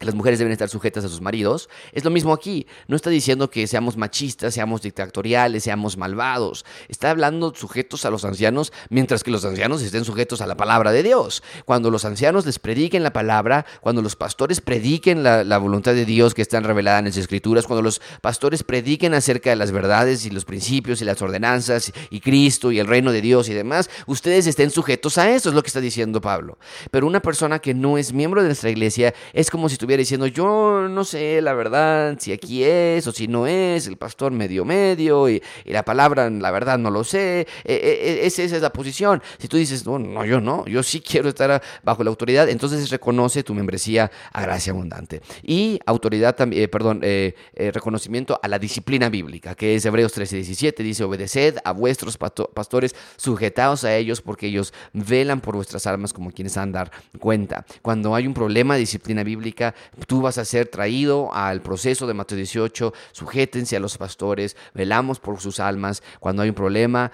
las 0.00 0.14
mujeres 0.14 0.38
deben 0.38 0.52
estar 0.52 0.68
sujetas 0.68 1.04
a 1.04 1.08
sus 1.08 1.20
maridos. 1.20 1.68
Es 1.92 2.04
lo 2.04 2.10
mismo 2.10 2.32
aquí. 2.32 2.66
No 2.88 2.96
está 2.96 3.10
diciendo 3.10 3.48
que 3.48 3.66
seamos 3.66 3.96
machistas, 3.96 4.54
seamos 4.54 4.82
dictatoriales, 4.82 5.62
seamos 5.62 5.96
malvados. 5.96 6.64
Está 6.88 7.10
hablando 7.10 7.54
sujetos 7.54 8.04
a 8.04 8.10
los 8.10 8.24
ancianos, 8.24 8.72
mientras 8.90 9.22
que 9.22 9.30
los 9.30 9.44
ancianos 9.44 9.82
estén 9.82 10.04
sujetos 10.04 10.40
a 10.40 10.46
la 10.46 10.56
palabra 10.56 10.92
de 10.92 11.02
Dios. 11.02 11.42
Cuando 11.64 11.90
los 11.90 12.04
ancianos 12.04 12.44
les 12.44 12.58
prediquen 12.58 13.02
la 13.02 13.12
palabra, 13.12 13.66
cuando 13.80 14.02
los 14.02 14.16
pastores 14.16 14.60
prediquen 14.60 15.22
la, 15.22 15.58
voluntad 15.58 15.94
de 15.94 16.04
Dios 16.04 16.34
que 16.34 16.42
están 16.42 16.64
revelada 16.64 16.98
en 16.98 17.06
las 17.06 17.16
escrituras, 17.16 17.66
cuando 17.66 17.82
los 17.82 18.00
pastores 18.20 18.64
prediquen 18.64 19.14
acerca 19.14 19.50
de 19.50 19.56
las 19.56 19.70
verdades 19.70 20.26
y 20.26 20.30
los 20.30 20.44
principios 20.44 21.00
y 21.00 21.04
las 21.04 21.22
ordenanzas 21.22 21.92
y 22.10 22.20
Cristo 22.20 22.72
y 22.72 22.80
el 22.80 22.86
reino 22.86 23.12
de 23.12 23.20
Dios 23.20 23.48
y 23.48 23.54
demás, 23.54 23.88
ustedes 24.06 24.46
estén 24.46 24.70
sujetos 24.70 25.16
a 25.18 25.30
eso, 25.30 25.48
es 25.48 25.54
lo 25.54 25.62
que 25.62 25.68
está 25.68 25.80
diciendo 25.80 26.20
Pablo. 26.20 26.58
Pero 26.90 27.06
una 27.06 27.20
persona 27.20 27.60
que 27.60 27.72
no 27.72 27.96
es 27.96 28.12
miembro 28.12 28.42
de 28.42 28.48
nuestra 28.48 28.70
iglesia 28.70 29.14
es 29.32 29.50
como 29.50 29.68
si 29.68 29.76
tuviera 29.84 30.00
diciendo, 30.00 30.26
yo 30.26 30.88
no 30.88 31.04
sé 31.04 31.40
la 31.42 31.52
verdad 31.52 32.16
si 32.18 32.32
aquí 32.32 32.64
es 32.64 33.06
o 33.06 33.12
si 33.12 33.28
no 33.28 33.46
es, 33.46 33.86
el 33.86 33.96
pastor 33.96 34.32
medio 34.32 34.64
medio 34.64 35.28
y, 35.28 35.42
la 35.64 35.84
palabra, 35.84 36.30
la 36.30 36.50
verdad 36.50 36.78
no 36.78 36.90
lo 36.90 37.04
sé, 37.04 37.46
e, 37.64 37.74
e, 37.74 38.22
e, 38.22 38.26
esa, 38.26 38.42
es 38.42 38.52
la 38.62 38.70
posición. 38.70 39.22
Si 39.38 39.48
tú 39.48 39.56
dices, 39.56 39.84
no, 39.86 39.98
no, 39.98 40.24
yo 40.24 40.40
no, 40.40 40.64
yo 40.66 40.82
sí 40.82 41.00
quiero 41.00 41.28
estar 41.28 41.62
bajo 41.82 42.04
la 42.04 42.10
autoridad, 42.10 42.48
entonces 42.48 42.90
reconoce 42.90 43.42
tu 43.42 43.54
membresía 43.54 44.10
a 44.32 44.42
gracia 44.42 44.72
abundante. 44.72 45.20
Y 45.42 45.80
autoridad 45.86 46.34
también, 46.34 46.64
eh, 46.64 46.68
perdón, 46.68 47.00
eh, 47.02 47.34
eh, 47.54 47.70
reconocimiento 47.72 48.38
a 48.42 48.48
la 48.48 48.58
disciplina 48.58 49.08
bíblica, 49.08 49.54
que 49.54 49.74
es 49.74 49.84
Hebreos 49.84 50.12
13, 50.12 50.36
17, 50.36 50.82
dice, 50.82 51.04
obedeced 51.04 51.56
a 51.64 51.72
vuestros 51.72 52.16
pastores, 52.16 52.94
sujetaos 53.16 53.84
a 53.84 53.96
ellos 53.96 54.20
porque 54.20 54.46
ellos 54.46 54.72
velan 54.92 55.40
por 55.40 55.56
vuestras 55.56 55.86
almas 55.86 56.12
como 56.12 56.30
quienes 56.30 56.56
han 56.56 56.72
dar 56.72 56.90
cuenta. 57.18 57.64
Cuando 57.82 58.14
hay 58.14 58.26
un 58.26 58.34
problema 58.34 58.76
disciplina 58.76 59.22
bíblica, 59.22 59.73
tú 60.06 60.20
vas 60.20 60.38
a 60.38 60.44
ser 60.44 60.68
traído 60.68 61.32
al 61.34 61.60
proceso 61.60 62.06
de 62.06 62.14
Mateo 62.14 62.36
18, 62.36 62.92
sujétense 63.12 63.76
a 63.76 63.80
los 63.80 63.98
pastores, 63.98 64.56
velamos 64.74 65.20
por 65.20 65.40
sus 65.40 65.60
almas, 65.60 66.02
cuando 66.20 66.42
hay 66.42 66.48
un 66.48 66.54
problema, 66.54 67.10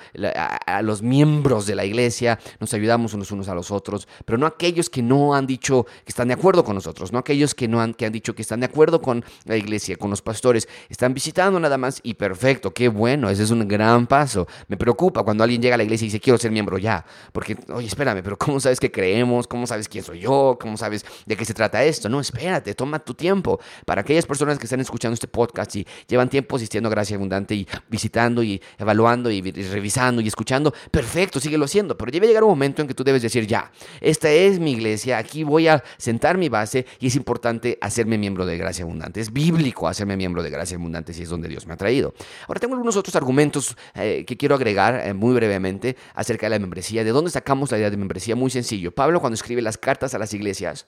a, 0.66 0.82
los 0.82 1.02
miembros 1.02 1.66
de 1.66 1.74
la 1.74 1.84
iglesia, 1.84 2.38
nos 2.58 2.72
ayudamos 2.74 3.14
unos 3.14 3.30
unos 3.30 3.48
a 3.48 3.54
los 3.54 3.70
otros, 3.70 4.08
pero 4.24 4.38
no 4.38 4.46
aquellos 4.46 4.90
que 4.90 5.02
no 5.02 5.34
han 5.34 5.46
dicho 5.46 5.84
que 5.84 6.08
están 6.08 6.28
de 6.28 6.34
acuerdo 6.34 6.64
con 6.64 6.74
nosotros, 6.74 7.12
no 7.12 7.18
aquellos 7.18 7.54
que 7.54 7.68
no 7.68 7.80
han, 7.80 7.94
que 7.94 8.06
han 8.06 8.12
dicho 8.12 8.34
que 8.34 8.42
están 8.42 8.60
de 8.60 8.66
acuerdo 8.66 9.00
con 9.00 9.24
la 9.44 9.56
iglesia, 9.56 9.96
con 9.96 10.10
los 10.10 10.22
pastores, 10.22 10.68
están 10.88 11.14
visitando 11.14 11.58
nada 11.60 11.78
más 11.78 12.00
y 12.02 12.14
perfecto, 12.14 12.72
qué 12.72 12.88
bueno, 12.88 13.30
ese 13.30 13.42
es 13.42 13.50
un 13.50 13.66
gran 13.66 14.06
paso. 14.06 14.46
Me 14.68 14.76
preocupa 14.76 15.22
cuando 15.22 15.44
alguien 15.44 15.62
llega 15.62 15.74
a 15.74 15.78
la 15.78 15.84
iglesia 15.84 16.04
y 16.04 16.08
dice 16.08 16.20
quiero 16.20 16.38
ser 16.38 16.50
miembro 16.50 16.78
ya, 16.78 17.04
porque, 17.32 17.56
oye, 17.72 17.86
espérame, 17.86 18.22
pero 18.22 18.36
¿cómo 18.38 18.60
sabes 18.60 18.80
que 18.80 18.90
creemos? 18.90 19.46
¿Cómo 19.46 19.66
sabes 19.66 19.88
quién 19.88 20.04
soy 20.04 20.20
yo? 20.20 20.58
¿Cómo 20.60 20.76
sabes 20.76 21.04
de 21.26 21.36
qué 21.36 21.44
se 21.44 21.54
trata 21.54 21.84
esto? 21.84 22.08
No, 22.08 22.20
espérate 22.50 22.74
toma 22.74 22.98
tu 22.98 23.14
tiempo. 23.14 23.60
Para 23.84 24.00
aquellas 24.02 24.26
personas 24.26 24.58
que 24.58 24.64
están 24.64 24.80
escuchando 24.80 25.14
este 25.14 25.28
podcast 25.28 25.76
y 25.76 25.86
llevan 26.08 26.28
tiempo 26.28 26.56
asistiendo 26.56 26.88
a 26.88 26.90
Gracia 26.90 27.16
Abundante 27.16 27.54
y 27.54 27.66
visitando 27.88 28.42
y 28.42 28.60
evaluando 28.78 29.30
y, 29.30 29.40
revisando 29.40 30.20
y 30.20 30.28
escuchando, 30.28 30.74
perfecto, 30.90 31.40
síguelo 31.40 31.64
haciendo. 31.64 31.96
Pero 31.96 32.10
debe 32.10 32.26
llegar 32.26 32.42
un 32.42 32.50
momento 32.50 32.82
en 32.82 32.88
que 32.88 32.94
tú 32.94 33.04
debes 33.04 33.22
decir, 33.22 33.46
ya, 33.46 33.70
esta 34.00 34.30
es 34.30 34.58
mi 34.58 34.72
iglesia, 34.72 35.18
aquí 35.18 35.44
voy 35.44 35.68
a 35.68 35.82
sentar 35.96 36.38
mi 36.38 36.48
base 36.48 36.86
y 36.98 37.06
es 37.06 37.16
importante 37.16 37.78
hacerme 37.80 38.18
miembro 38.18 38.46
de 38.46 38.58
Gracia 38.58 38.84
Abundante. 38.84 39.20
Es 39.20 39.32
bíblico 39.32 39.86
hacerme 39.86 40.16
miembro 40.16 40.42
de 40.42 40.50
Gracia 40.50 40.76
Abundante 40.76 41.12
si 41.12 41.22
es 41.22 41.28
donde 41.28 41.48
Dios 41.48 41.66
me 41.66 41.74
ha 41.74 41.76
traído. 41.76 42.14
Ahora 42.48 42.60
tengo 42.60 42.74
algunos 42.74 42.96
otros 42.96 43.14
argumentos 43.16 43.76
eh, 43.94 44.24
que 44.26 44.36
quiero 44.36 44.54
agregar 44.54 45.00
eh, 45.06 45.14
muy 45.14 45.34
brevemente 45.34 45.96
acerca 46.14 46.46
de 46.46 46.50
la 46.50 46.58
membresía. 46.58 47.04
¿De 47.04 47.10
dónde 47.10 47.30
sacamos 47.30 47.70
la 47.70 47.78
idea 47.78 47.90
de 47.90 47.96
membresía? 47.96 48.34
Muy 48.34 48.50
sencillo. 48.50 48.92
Pablo 48.92 49.20
cuando 49.20 49.34
escribe 49.34 49.62
las 49.62 49.78
cartas 49.78 50.14
a 50.14 50.18
las 50.18 50.34
iglesias, 50.34 50.86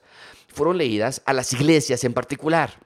fueron 0.53 0.77
leídas 0.77 1.21
a 1.25 1.33
las 1.33 1.51
iglesias 1.53 2.03
en 2.03 2.13
particular, 2.13 2.79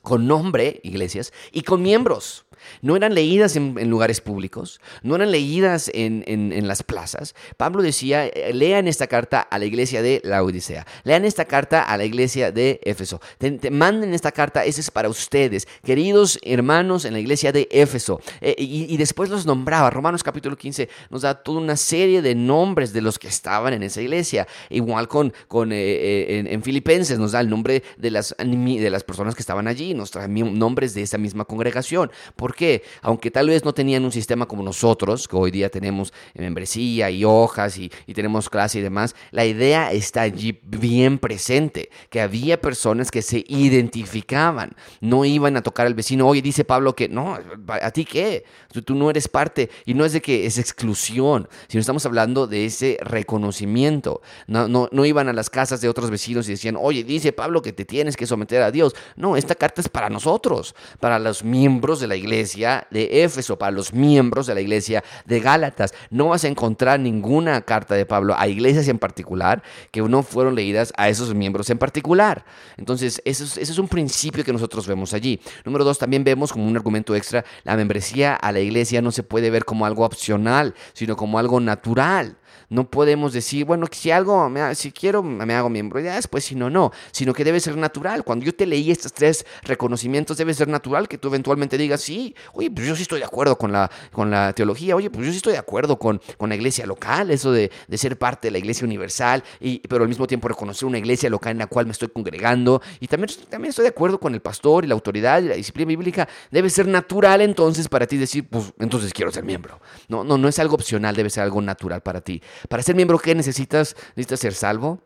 con 0.00 0.26
nombre, 0.26 0.80
iglesias, 0.82 1.32
y 1.52 1.62
con 1.62 1.82
miembros. 1.82 2.44
No 2.80 2.96
eran 2.96 3.14
leídas 3.14 3.56
en, 3.56 3.88
lugares 3.88 4.20
públicos, 4.20 4.80
no 5.02 5.16
eran 5.16 5.30
leídas 5.30 5.90
en, 5.94 6.22
las 6.66 6.82
plazas. 6.82 7.34
Pablo 7.56 7.82
decía, 7.82 8.26
eh, 8.26 8.52
lean 8.54 8.86
esta 8.88 9.06
carta 9.06 9.40
a 9.40 9.58
la 9.58 9.64
iglesia 9.64 10.02
de 10.02 10.20
la 10.24 10.42
Odisea, 10.42 10.86
lean 11.04 11.24
esta 11.24 11.44
carta 11.44 11.82
a 11.82 11.96
la 11.96 12.04
iglesia 12.04 12.52
de 12.52 12.80
Éfeso, 12.84 13.20
te, 13.38 13.70
manden 13.70 14.14
esta 14.14 14.32
carta, 14.32 14.64
esa 14.64 14.80
es 14.80 14.90
para 14.90 15.08
ustedes, 15.08 15.66
queridos 15.84 16.38
hermanos 16.42 17.04
en 17.04 17.12
la 17.12 17.20
iglesia 17.20 17.52
de 17.52 17.68
Éfeso. 17.70 18.20
Eh, 18.40 18.54
y, 18.58 18.96
después 18.96 19.30
los 19.30 19.46
nombraba, 19.46 19.90
Romanos 19.90 20.22
capítulo 20.22 20.56
15 20.56 20.88
nos 21.10 21.22
da 21.22 21.34
toda 21.34 21.60
una 21.60 21.76
serie 21.76 22.22
de 22.22 22.34
nombres 22.34 22.92
de 22.92 23.00
los 23.00 23.18
que 23.18 23.28
estaban 23.28 23.72
en 23.72 23.82
esa 23.82 24.00
iglesia, 24.00 24.46
igual 24.70 25.08
con, 25.08 25.32
con 25.48 25.70
eh, 25.72 26.44
en, 26.48 26.62
Filipenses 26.62 27.18
nos 27.18 27.32
da 27.32 27.40
el 27.40 27.48
nombre 27.48 27.82
de 27.96 28.10
las, 28.10 28.34
de 28.38 28.90
las 28.90 29.04
personas 29.04 29.34
que 29.34 29.42
estaban 29.42 29.66
allí, 29.66 29.94
nos 29.94 30.10
trae 30.10 30.28
nombres 30.28 30.94
de 30.94 31.02
esa 31.02 31.18
misma 31.18 31.44
congregación. 31.44 32.10
¿Por 32.36 32.51
qué? 32.54 32.82
Aunque 33.00 33.30
tal 33.30 33.48
vez 33.48 33.64
no 33.64 33.72
tenían 33.72 34.04
un 34.04 34.12
sistema 34.12 34.46
como 34.46 34.62
nosotros, 34.62 35.28
que 35.28 35.36
hoy 35.36 35.50
día 35.50 35.70
tenemos 35.70 36.12
membresía 36.34 37.10
y 37.10 37.24
hojas 37.24 37.78
y, 37.78 37.90
tenemos 38.12 38.50
clase 38.50 38.78
y 38.78 38.82
demás, 38.82 39.14
la 39.30 39.44
idea 39.46 39.90
está 39.90 40.22
allí 40.22 40.60
bien 40.62 41.18
presente, 41.18 41.88
que 42.10 42.20
había 42.20 42.60
personas 42.60 43.10
que 43.10 43.22
se 43.22 43.44
identificaban, 43.48 44.72
no 45.00 45.24
iban 45.24 45.56
a 45.56 45.62
tocar 45.62 45.86
al 45.86 45.94
vecino. 45.94 46.28
Oye, 46.28 46.42
dice 46.42 46.64
Pablo 46.64 46.94
que 46.94 47.08
no, 47.08 47.38
¿a 47.68 47.90
ti 47.90 48.04
qué? 48.04 48.44
Tú 48.84 48.94
no 48.94 49.08
eres 49.08 49.28
parte 49.28 49.70
y 49.86 49.94
no 49.94 50.04
es 50.04 50.12
de 50.12 50.20
que 50.20 50.46
es 50.46 50.58
exclusión, 50.58 51.48
sino 51.68 51.80
estamos 51.80 52.04
hablando 52.04 52.46
de 52.46 52.66
ese 52.66 52.98
reconocimiento. 53.00 54.20
No, 54.46 54.68
no, 54.68 54.88
no 54.92 55.04
iban 55.06 55.28
a 55.28 55.32
las 55.32 55.48
casas 55.48 55.80
de 55.80 55.88
otros 55.88 56.10
vecinos 56.10 56.48
y 56.48 56.52
decían, 56.52 56.76
oye, 56.78 57.02
dice 57.04 57.32
Pablo 57.32 57.62
que 57.62 57.72
te 57.72 57.84
tienes 57.84 58.16
que 58.16 58.26
someter 58.26 58.62
a 58.62 58.70
Dios. 58.70 58.94
No, 59.16 59.36
esta 59.36 59.54
carta 59.54 59.80
es 59.80 59.88
para 59.88 60.10
nosotros, 60.10 60.74
para 61.00 61.18
los 61.18 61.44
miembros 61.44 62.00
de 62.00 62.08
la 62.08 62.16
iglesia 62.16 62.41
de 62.90 63.24
Éfeso, 63.24 63.58
para 63.58 63.72
los 63.72 63.92
miembros 63.92 64.46
de 64.46 64.54
la 64.54 64.60
iglesia 64.60 65.04
de 65.24 65.40
Gálatas. 65.40 65.94
No 66.10 66.28
vas 66.28 66.44
a 66.44 66.48
encontrar 66.48 67.00
ninguna 67.00 67.62
carta 67.62 67.94
de 67.94 68.06
Pablo 68.06 68.34
a 68.36 68.48
iglesias 68.48 68.88
en 68.88 68.98
particular 68.98 69.62
que 69.90 70.02
no 70.02 70.22
fueron 70.22 70.54
leídas 70.54 70.92
a 70.96 71.08
esos 71.08 71.34
miembros 71.34 71.70
en 71.70 71.78
particular. 71.78 72.44
Entonces, 72.76 73.22
eso 73.24 73.44
es, 73.44 73.56
es 73.56 73.78
un 73.78 73.88
principio 73.88 74.44
que 74.44 74.52
nosotros 74.52 74.86
vemos 74.86 75.14
allí. 75.14 75.40
Número 75.64 75.84
dos, 75.84 75.98
también 75.98 76.24
vemos 76.24 76.52
como 76.52 76.66
un 76.66 76.76
argumento 76.76 77.14
extra, 77.14 77.44
la 77.64 77.76
membresía 77.76 78.34
a 78.34 78.52
la 78.52 78.60
iglesia 78.60 79.02
no 79.02 79.12
se 79.12 79.22
puede 79.22 79.50
ver 79.50 79.64
como 79.64 79.86
algo 79.86 80.04
opcional, 80.04 80.74
sino 80.92 81.16
como 81.16 81.38
algo 81.38 81.60
natural. 81.60 82.36
No 82.68 82.88
podemos 82.88 83.32
decir, 83.32 83.64
bueno, 83.64 83.86
si 83.90 84.10
algo, 84.10 84.50
si 84.74 84.92
quiero, 84.92 85.22
me 85.22 85.54
hago 85.54 85.68
miembro, 85.68 86.00
ya 86.00 86.16
después 86.16 86.44
si 86.44 86.54
no, 86.54 86.70
no, 86.70 86.92
sino 87.10 87.32
que 87.34 87.44
debe 87.44 87.60
ser 87.60 87.76
natural. 87.76 88.24
Cuando 88.24 88.44
yo 88.44 88.54
te 88.54 88.66
leí 88.66 88.90
estos 88.90 89.12
tres 89.12 89.44
reconocimientos, 89.62 90.36
debe 90.36 90.54
ser 90.54 90.68
natural 90.68 91.08
que 91.08 91.18
tú 91.18 91.28
eventualmente 91.28 91.78
digas, 91.78 92.00
sí, 92.00 92.34
oye, 92.54 92.70
pues 92.70 92.86
yo 92.86 92.96
sí 92.96 93.02
estoy 93.02 93.20
de 93.20 93.26
acuerdo 93.26 93.56
con 93.56 93.72
la, 93.72 93.90
con 94.10 94.30
la 94.30 94.52
teología, 94.52 94.96
oye, 94.96 95.10
pues 95.10 95.26
yo 95.26 95.32
sí 95.32 95.36
estoy 95.36 95.52
de 95.52 95.58
acuerdo 95.58 95.98
con, 95.98 96.20
con 96.36 96.48
la 96.48 96.54
iglesia 96.54 96.86
local, 96.86 97.30
eso 97.30 97.52
de, 97.52 97.70
de 97.88 97.98
ser 97.98 98.18
parte 98.18 98.48
de 98.48 98.52
la 98.52 98.58
iglesia 98.58 98.84
universal, 98.84 99.42
y, 99.60 99.78
pero 99.80 100.02
al 100.02 100.08
mismo 100.08 100.26
tiempo 100.26 100.48
reconocer 100.48 100.86
una 100.86 100.98
iglesia 100.98 101.30
local 101.30 101.52
en 101.52 101.58
la 101.58 101.66
cual 101.66 101.86
me 101.86 101.92
estoy 101.92 102.08
congregando. 102.08 102.82
Y 103.00 103.08
también, 103.08 103.30
también 103.48 103.70
estoy 103.70 103.84
de 103.84 103.90
acuerdo 103.90 104.18
con 104.18 104.34
el 104.34 104.40
pastor 104.40 104.84
y 104.84 104.88
la 104.88 104.94
autoridad 104.94 105.42
y 105.42 105.48
la 105.48 105.54
disciplina 105.54 105.88
bíblica. 105.88 106.28
Debe 106.50 106.70
ser 106.70 106.88
natural 106.88 107.40
entonces 107.40 107.88
para 107.88 108.06
ti 108.06 108.16
decir, 108.16 108.48
pues 108.48 108.72
entonces 108.78 109.12
quiero 109.12 109.30
ser 109.30 109.44
miembro. 109.44 109.80
No, 110.08 110.24
no, 110.24 110.38
no 110.38 110.48
es 110.48 110.58
algo 110.58 110.74
opcional, 110.74 111.14
debe 111.14 111.30
ser 111.30 111.44
algo 111.44 111.60
natural 111.60 112.02
para 112.02 112.20
ti. 112.20 112.41
Para 112.68 112.82
ser 112.82 112.94
miembro, 112.94 113.18
¿qué 113.18 113.34
necesitas? 113.34 113.96
Necesitas 114.16 114.40
ser 114.40 114.54
salvo, 114.54 115.00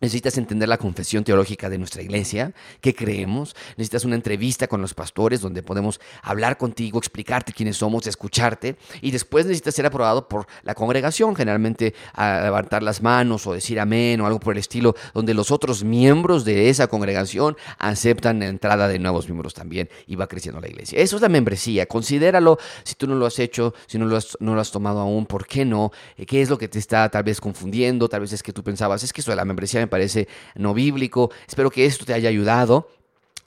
Necesitas 0.00 0.38
entender 0.38 0.68
la 0.68 0.78
confesión 0.78 1.24
teológica 1.24 1.68
de 1.68 1.78
nuestra 1.78 2.02
iglesia, 2.02 2.52
qué 2.80 2.94
creemos. 2.94 3.54
Necesitas 3.76 4.04
una 4.04 4.14
entrevista 4.14 4.66
con 4.66 4.80
los 4.80 4.94
pastores 4.94 5.40
donde 5.40 5.62
podemos 5.62 6.00
hablar 6.22 6.56
contigo, 6.56 6.98
explicarte 6.98 7.52
quiénes 7.52 7.76
somos, 7.76 8.06
escucharte. 8.06 8.76
Y 9.02 9.10
después 9.10 9.46
necesitas 9.46 9.74
ser 9.74 9.86
aprobado 9.86 10.28
por 10.28 10.46
la 10.62 10.74
congregación, 10.74 11.36
generalmente 11.36 11.94
a 12.14 12.40
levantar 12.42 12.82
las 12.82 13.02
manos 13.02 13.46
o 13.46 13.52
decir 13.52 13.78
amén 13.78 14.20
o 14.20 14.26
algo 14.26 14.40
por 14.40 14.54
el 14.54 14.58
estilo, 14.58 14.94
donde 15.12 15.34
los 15.34 15.50
otros 15.50 15.84
miembros 15.84 16.44
de 16.44 16.70
esa 16.70 16.86
congregación 16.86 17.56
aceptan 17.78 18.38
la 18.40 18.46
entrada 18.46 18.88
de 18.88 18.98
nuevos 18.98 19.26
miembros 19.26 19.54
también 19.54 19.88
y 20.06 20.16
va 20.16 20.26
creciendo 20.26 20.60
la 20.60 20.68
iglesia. 20.68 20.98
Eso 20.98 21.16
es 21.16 21.22
la 21.22 21.28
membresía. 21.28 21.86
Considéralo 21.86 22.58
si 22.84 22.94
tú 22.94 23.06
no 23.06 23.14
lo 23.14 23.26
has 23.26 23.38
hecho, 23.38 23.74
si 23.86 23.98
no 23.98 24.06
lo 24.06 24.16
has, 24.16 24.36
no 24.40 24.54
lo 24.54 24.60
has 24.60 24.70
tomado 24.70 25.00
aún, 25.00 25.26
¿por 25.26 25.46
qué 25.46 25.64
no? 25.64 25.92
¿Qué 26.26 26.40
es 26.40 26.48
lo 26.48 26.56
que 26.56 26.68
te 26.68 26.78
está 26.78 27.08
tal 27.08 27.22
vez 27.22 27.40
confundiendo? 27.40 28.08
Tal 28.08 28.20
vez 28.20 28.32
es 28.32 28.42
que 28.42 28.52
tú 28.52 28.62
pensabas, 28.62 29.02
es 29.02 29.12
que 29.12 29.20
eso 29.20 29.30
de 29.30 29.36
la 29.36 29.44
membresía 29.44 29.80
me 29.80 29.89
parece 29.90 30.28
no 30.54 30.72
bíblico. 30.72 31.30
Espero 31.46 31.70
que 31.70 31.84
esto 31.84 32.06
te 32.06 32.14
haya 32.14 32.28
ayudado. 32.28 32.88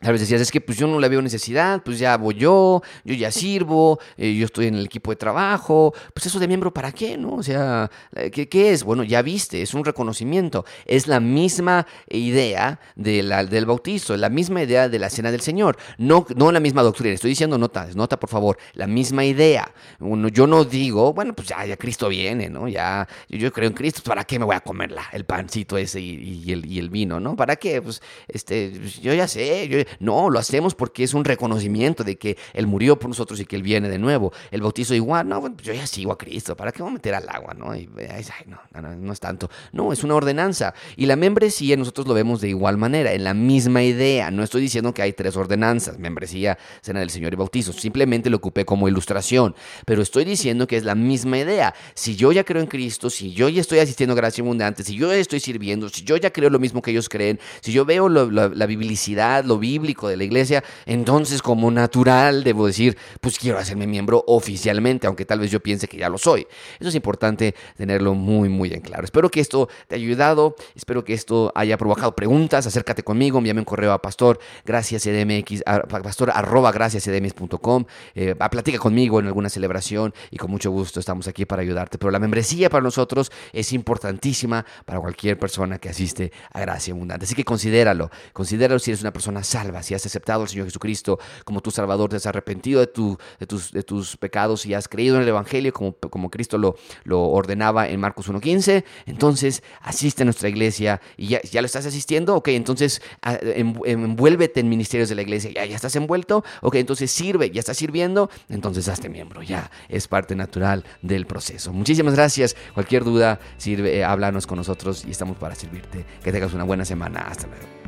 Tal 0.03 0.12
vez 0.12 0.19
decías, 0.19 0.41
es 0.41 0.51
que 0.51 0.60
pues 0.60 0.77
yo 0.77 0.86
no 0.86 1.00
le 1.00 1.07
veo 1.07 1.22
necesidad, 1.22 1.81
pues 1.81 1.98
ya 1.98 2.17
voy 2.17 2.36
yo, 2.36 2.81
yo 3.05 3.15
ya 3.15 3.31
sirvo, 3.31 4.00
eh, 4.17 4.36
yo 4.36 4.45
estoy 4.45 4.67
en 4.67 4.75
el 4.75 4.86
equipo 4.86 5.12
de 5.12 5.15
trabajo, 5.15 5.93
pues 6.13 6.25
eso 6.25 6.39
de 6.39 6.48
miembro, 6.50 6.74
¿para 6.74 6.91
qué? 6.91 7.17
¿No? 7.17 7.36
O 7.36 7.43
sea, 7.43 7.89
eh, 8.13 8.29
¿qué, 8.29 8.50
¿qué, 8.50 8.74
es? 8.74 8.83
Bueno, 8.83 9.03
ya 9.03 9.22
viste, 9.22 9.62
es 9.62 9.74
un 9.74 9.86
reconocimiento, 9.86 10.65
es 10.86 11.07
la 11.07 11.22
misma 11.22 11.88
idea 12.10 12.81
de 12.98 13.24
la, 13.24 13.45
del 13.45 13.65
bautizo, 13.65 14.17
la 14.17 14.27
misma 14.27 14.62
idea 14.62 14.89
de 14.89 15.00
la 15.00 15.10
cena 15.10 15.31
del 15.31 15.39
Señor, 15.39 15.77
no, 15.98 16.25
no 16.36 16.51
la 16.51 16.60
misma 16.60 16.83
doctrina, 16.83 17.13
estoy 17.13 17.29
diciendo 17.29 17.57
nota, 17.57 17.88
nota 17.95 18.19
por 18.19 18.29
favor, 18.29 18.57
la 18.74 18.87
misma 18.87 19.24
idea. 19.24 19.74
Uno, 20.01 20.27
yo 20.27 20.48
no 20.48 20.66
digo, 20.66 21.13
bueno, 21.13 21.33
pues 21.33 21.48
ya, 21.48 21.66
ya 21.66 21.77
Cristo 21.77 22.09
viene, 22.09 22.50
¿no? 22.50 22.68
Ya, 22.68 23.07
yo, 23.29 23.53
creo 23.53 23.70
en 23.70 23.74
Cristo, 23.74 24.01
pues, 24.03 24.09
¿para 24.09 24.25
qué 24.25 24.37
me 24.37 24.44
voy 24.44 24.55
a 24.57 24.59
comer 24.59 24.92
la, 24.92 25.05
el 25.13 25.24
pancito 25.24 25.77
ese 25.77 26.01
y, 26.01 26.51
el, 26.51 26.66
y 26.66 26.79
el 26.79 26.89
vino, 26.89 27.22
¿no? 27.22 27.37
¿Para 27.37 27.55
qué? 27.55 27.81
Pues, 27.81 28.01
este, 28.27 28.74
pues, 28.77 29.00
yo 29.00 29.13
ya 29.13 29.29
sé, 29.29 29.70
yo 29.70 29.77
no, 30.00 30.29
lo 30.29 30.40
hacemos 30.40 30.75
porque 30.75 31.03
es 31.03 31.14
un 31.14 31.25
reconocimiento 31.25 32.03
de 32.03 32.18
que 32.18 32.38
Él 32.53 32.68
murió 32.68 32.98
por 32.98 33.10
nosotros 33.10 33.40
y 33.40 33.46
que 33.46 33.56
Él 33.56 33.64
viene 33.64 33.90
de 33.90 34.00
nuevo. 34.00 34.32
El 34.51 34.62
bautizo 34.62 34.94
igual, 34.94 35.27
no, 35.27 35.42
pues 35.42 35.53
yo 35.64 35.74
ya 35.74 35.88
sigo 35.88 36.12
a 36.12 36.18
Cristo, 36.18 36.56
¿para 36.56 36.72
qué 36.72 36.82
voy 36.82 36.92
a 36.92 36.94
meter 36.94 37.16
al 37.16 37.27
agua? 37.29 37.53
No, 37.53 37.74
no, 37.74 38.96
no, 38.96 39.14
es 39.14 39.20
tanto. 39.20 39.50
No, 39.72 39.94
es 39.94 40.03
una 40.03 40.16
ordenanza. 40.16 40.74
Y 40.96 41.06
la 41.06 41.16
membresía 41.16 41.77
nosotros 41.77 42.08
lo 42.08 42.14
vemos 42.14 42.42
de 42.42 42.50
igual 42.50 42.77
manera, 42.77 43.14
en 43.14 43.24
la 43.24 43.34
misma 43.34 43.84
idea. 43.84 44.32
No 44.32 44.44
estoy 44.44 44.62
diciendo 44.62 44.94
que 44.94 45.01
hay 45.01 45.14
tres 45.14 45.36
ordenanzas, 45.36 46.00
membresía, 46.00 46.58
cena 46.82 47.00
del 47.00 47.10
Señor 47.10 47.34
y 47.34 47.36
bautizo. 47.36 47.74
Simplemente 47.74 48.29
lo 48.29 48.38
ocupé 48.38 48.66
como 48.66 48.88
ilustración. 48.88 49.56
Pero 49.86 50.01
estoy 50.01 50.25
diciendo 50.25 50.68
que 50.68 50.77
es 50.77 50.84
la 50.84 50.96
misma 50.96 51.38
idea. 51.38 51.74
Si 51.94 52.16
yo 52.16 52.32
ya 52.32 52.44
creo 52.44 52.62
en 52.62 52.68
Cristo, 52.68 53.10
si 53.10 53.34
yo 53.34 53.50
ya 53.50 53.62
estoy 53.62 53.79
asistiendo 53.79 54.14
a 54.14 54.16
gracia 54.16 54.42
abundante, 54.42 54.84
si 54.84 54.96
yo 54.96 55.08
ya 55.08 55.16
estoy 55.16 55.40
sirviendo, 55.40 55.90
si 55.90 56.03
yo 56.03 56.18
ya 56.18 56.32
creo 56.32 56.50
lo 56.50 56.60
mismo 56.60 56.82
que 56.82 56.92
ellos 56.92 57.10
creen, 57.10 57.40
si 57.62 57.72
yo 57.72 57.86
veo 57.86 58.10
la 58.10 58.66
biblicidad, 58.66 59.44
lo 59.46 59.58
bíblico, 59.58 59.82
de 59.83 60.17
la 60.17 60.24
iglesia, 60.24 60.63
entonces 60.85 61.41
como 61.41 61.69
natural 61.69 62.43
debo 62.43 62.65
decir, 62.65 62.98
pues 63.19 63.37
quiero 63.37 63.59
hacerme 63.59 63.85
miembro 63.85 64.24
oficialmente, 64.27 65.07
aunque 65.07 65.25
tal 65.25 65.39
vez 65.39 65.51
yo 65.51 65.59
piense 65.59 65.87
que 65.87 65.98
ya 65.98 66.09
lo 66.09 66.17
soy. 66.17 66.48
Eso 66.79 66.89
es 66.89 66.96
importante 66.96 67.53
tenerlo 67.75 68.13
muy, 68.13 68.48
muy 68.48 68.72
en 68.74 68.81
claro. 68.81 69.03
Espero 69.03 69.29
que 69.29 69.41
esto 69.41 69.67
te 69.87 69.96
haya 69.96 70.05
ayudado, 70.05 70.55
espero 70.75 71.03
que 71.03 71.13
esto 71.13 71.51
haya 71.53 71.77
provocado 71.77 72.15
preguntas, 72.15 72.65
acércate 72.65 73.03
conmigo, 73.03 73.37
envíame 73.37 73.59
un 73.59 73.65
correo 73.65 73.91
a 73.91 74.01
pastor, 74.01 74.39
gracias 74.65 75.03
cdmx, 75.03 75.63
a 75.65 75.81
pastor 75.81 76.31
arroba 76.33 76.72
gracias 76.72 77.03
cdmx.com, 77.03 77.85
eh, 78.15 78.35
platica 78.53 78.77
conmigo 78.77 79.19
en 79.19 79.25
alguna 79.25 79.50
celebración 79.50 80.13
y 80.29 80.37
con 80.37 80.51
mucho 80.51 80.69
gusto 80.69 81.00
estamos 81.00 81.27
aquí 81.27 81.46
para 81.46 81.63
ayudarte. 81.63 81.98
Pero 81.98 82.11
la 82.11 82.19
membresía 82.19 82.69
para 82.69 82.83
nosotros 82.83 83.31
es 83.51 83.74
importantísima 83.74 84.63
para 84.85 85.00
cualquier 85.00 85.39
persona 85.39 85.79
que 85.79 85.89
asiste 85.89 86.31
a 86.51 86.59
Gracia 86.61 86.93
Abundante. 86.93 87.25
Así 87.25 87.33
que 87.33 87.43
considéralo, 87.43 88.11
considéralo 88.31 88.77
si 88.77 88.91
eres 88.91 89.01
una 89.01 89.11
persona 89.11 89.43
salva, 89.64 89.84
si 89.84 89.94
has 89.94 90.06
aceptado 90.06 90.42
al 90.44 90.50
Señor 90.50 90.66
Jesucristo 90.66 91.20
como 91.46 91.62
tu 91.62 91.72
Salvador, 91.72 92.10
te 92.10 92.18
has 92.18 92.26
arrepentido 92.26 92.80
de, 92.80 92.88
tu, 92.88 93.18
de, 93.40 93.84
tus, 93.84 94.18
pecados 94.18 94.66
y 94.66 94.74
has 94.74 94.88
creído 94.88 95.16
en 95.16 95.24
el 95.24 95.28
Evangelio 95.28 95.74
como, 95.74 96.30
Cristo 96.30 96.58
lo, 96.58 96.76
ordenaba 97.10 97.88
en 97.88 98.00
Marcos 98.00 98.30
1.15, 98.30 98.84
entonces 99.06 99.64
asiste 99.82 100.24
a 100.24 100.26
nuestra 100.26 100.50
iglesia 100.50 101.02
y 101.18 101.28
ya, 101.28 101.62
lo 101.62 101.66
estás 101.66 101.86
asistiendo, 101.86 102.36
ok, 102.36 102.50
entonces 102.50 103.02
envuélvete 103.24 104.60
en 104.60 104.70
ministerios 104.70 105.10
de 105.10 105.16
la 105.16 105.22
iglesia, 105.22 105.52
ya, 105.54 105.66
ya 105.66 105.76
estás 105.76 105.96
envuelto, 105.96 106.44
ok, 106.62 106.76
entonces 106.76 107.12
sirve, 107.12 107.52
ya 107.52 107.60
estás 107.60 107.78
sirviendo, 107.78 108.30
entonces 108.50 108.88
hazte 108.88 109.10
miembro, 109.10 109.42
ya 109.42 109.72
es 109.90 110.08
parte 110.08 110.36
natural 110.36 110.84
del 111.02 111.26
proceso. 111.26 111.72
Muchísimas 111.74 112.16
gracias, 112.16 112.56
cualquier 112.74 113.04
duda, 113.04 113.40
sirve, 113.58 113.98
eh, 113.98 114.04
háblanos 114.04 114.48
con 114.48 114.58
nosotros 114.58 115.06
y 115.08 115.12
estamos 115.12 115.38
para 115.38 115.56
servirte. 115.56 116.06
Que 116.24 116.32
tengas 116.32 116.54
una 116.54 116.64
buena 116.64 116.86
semana, 116.86 117.22
hasta 117.22 117.48
luego. 117.48 117.82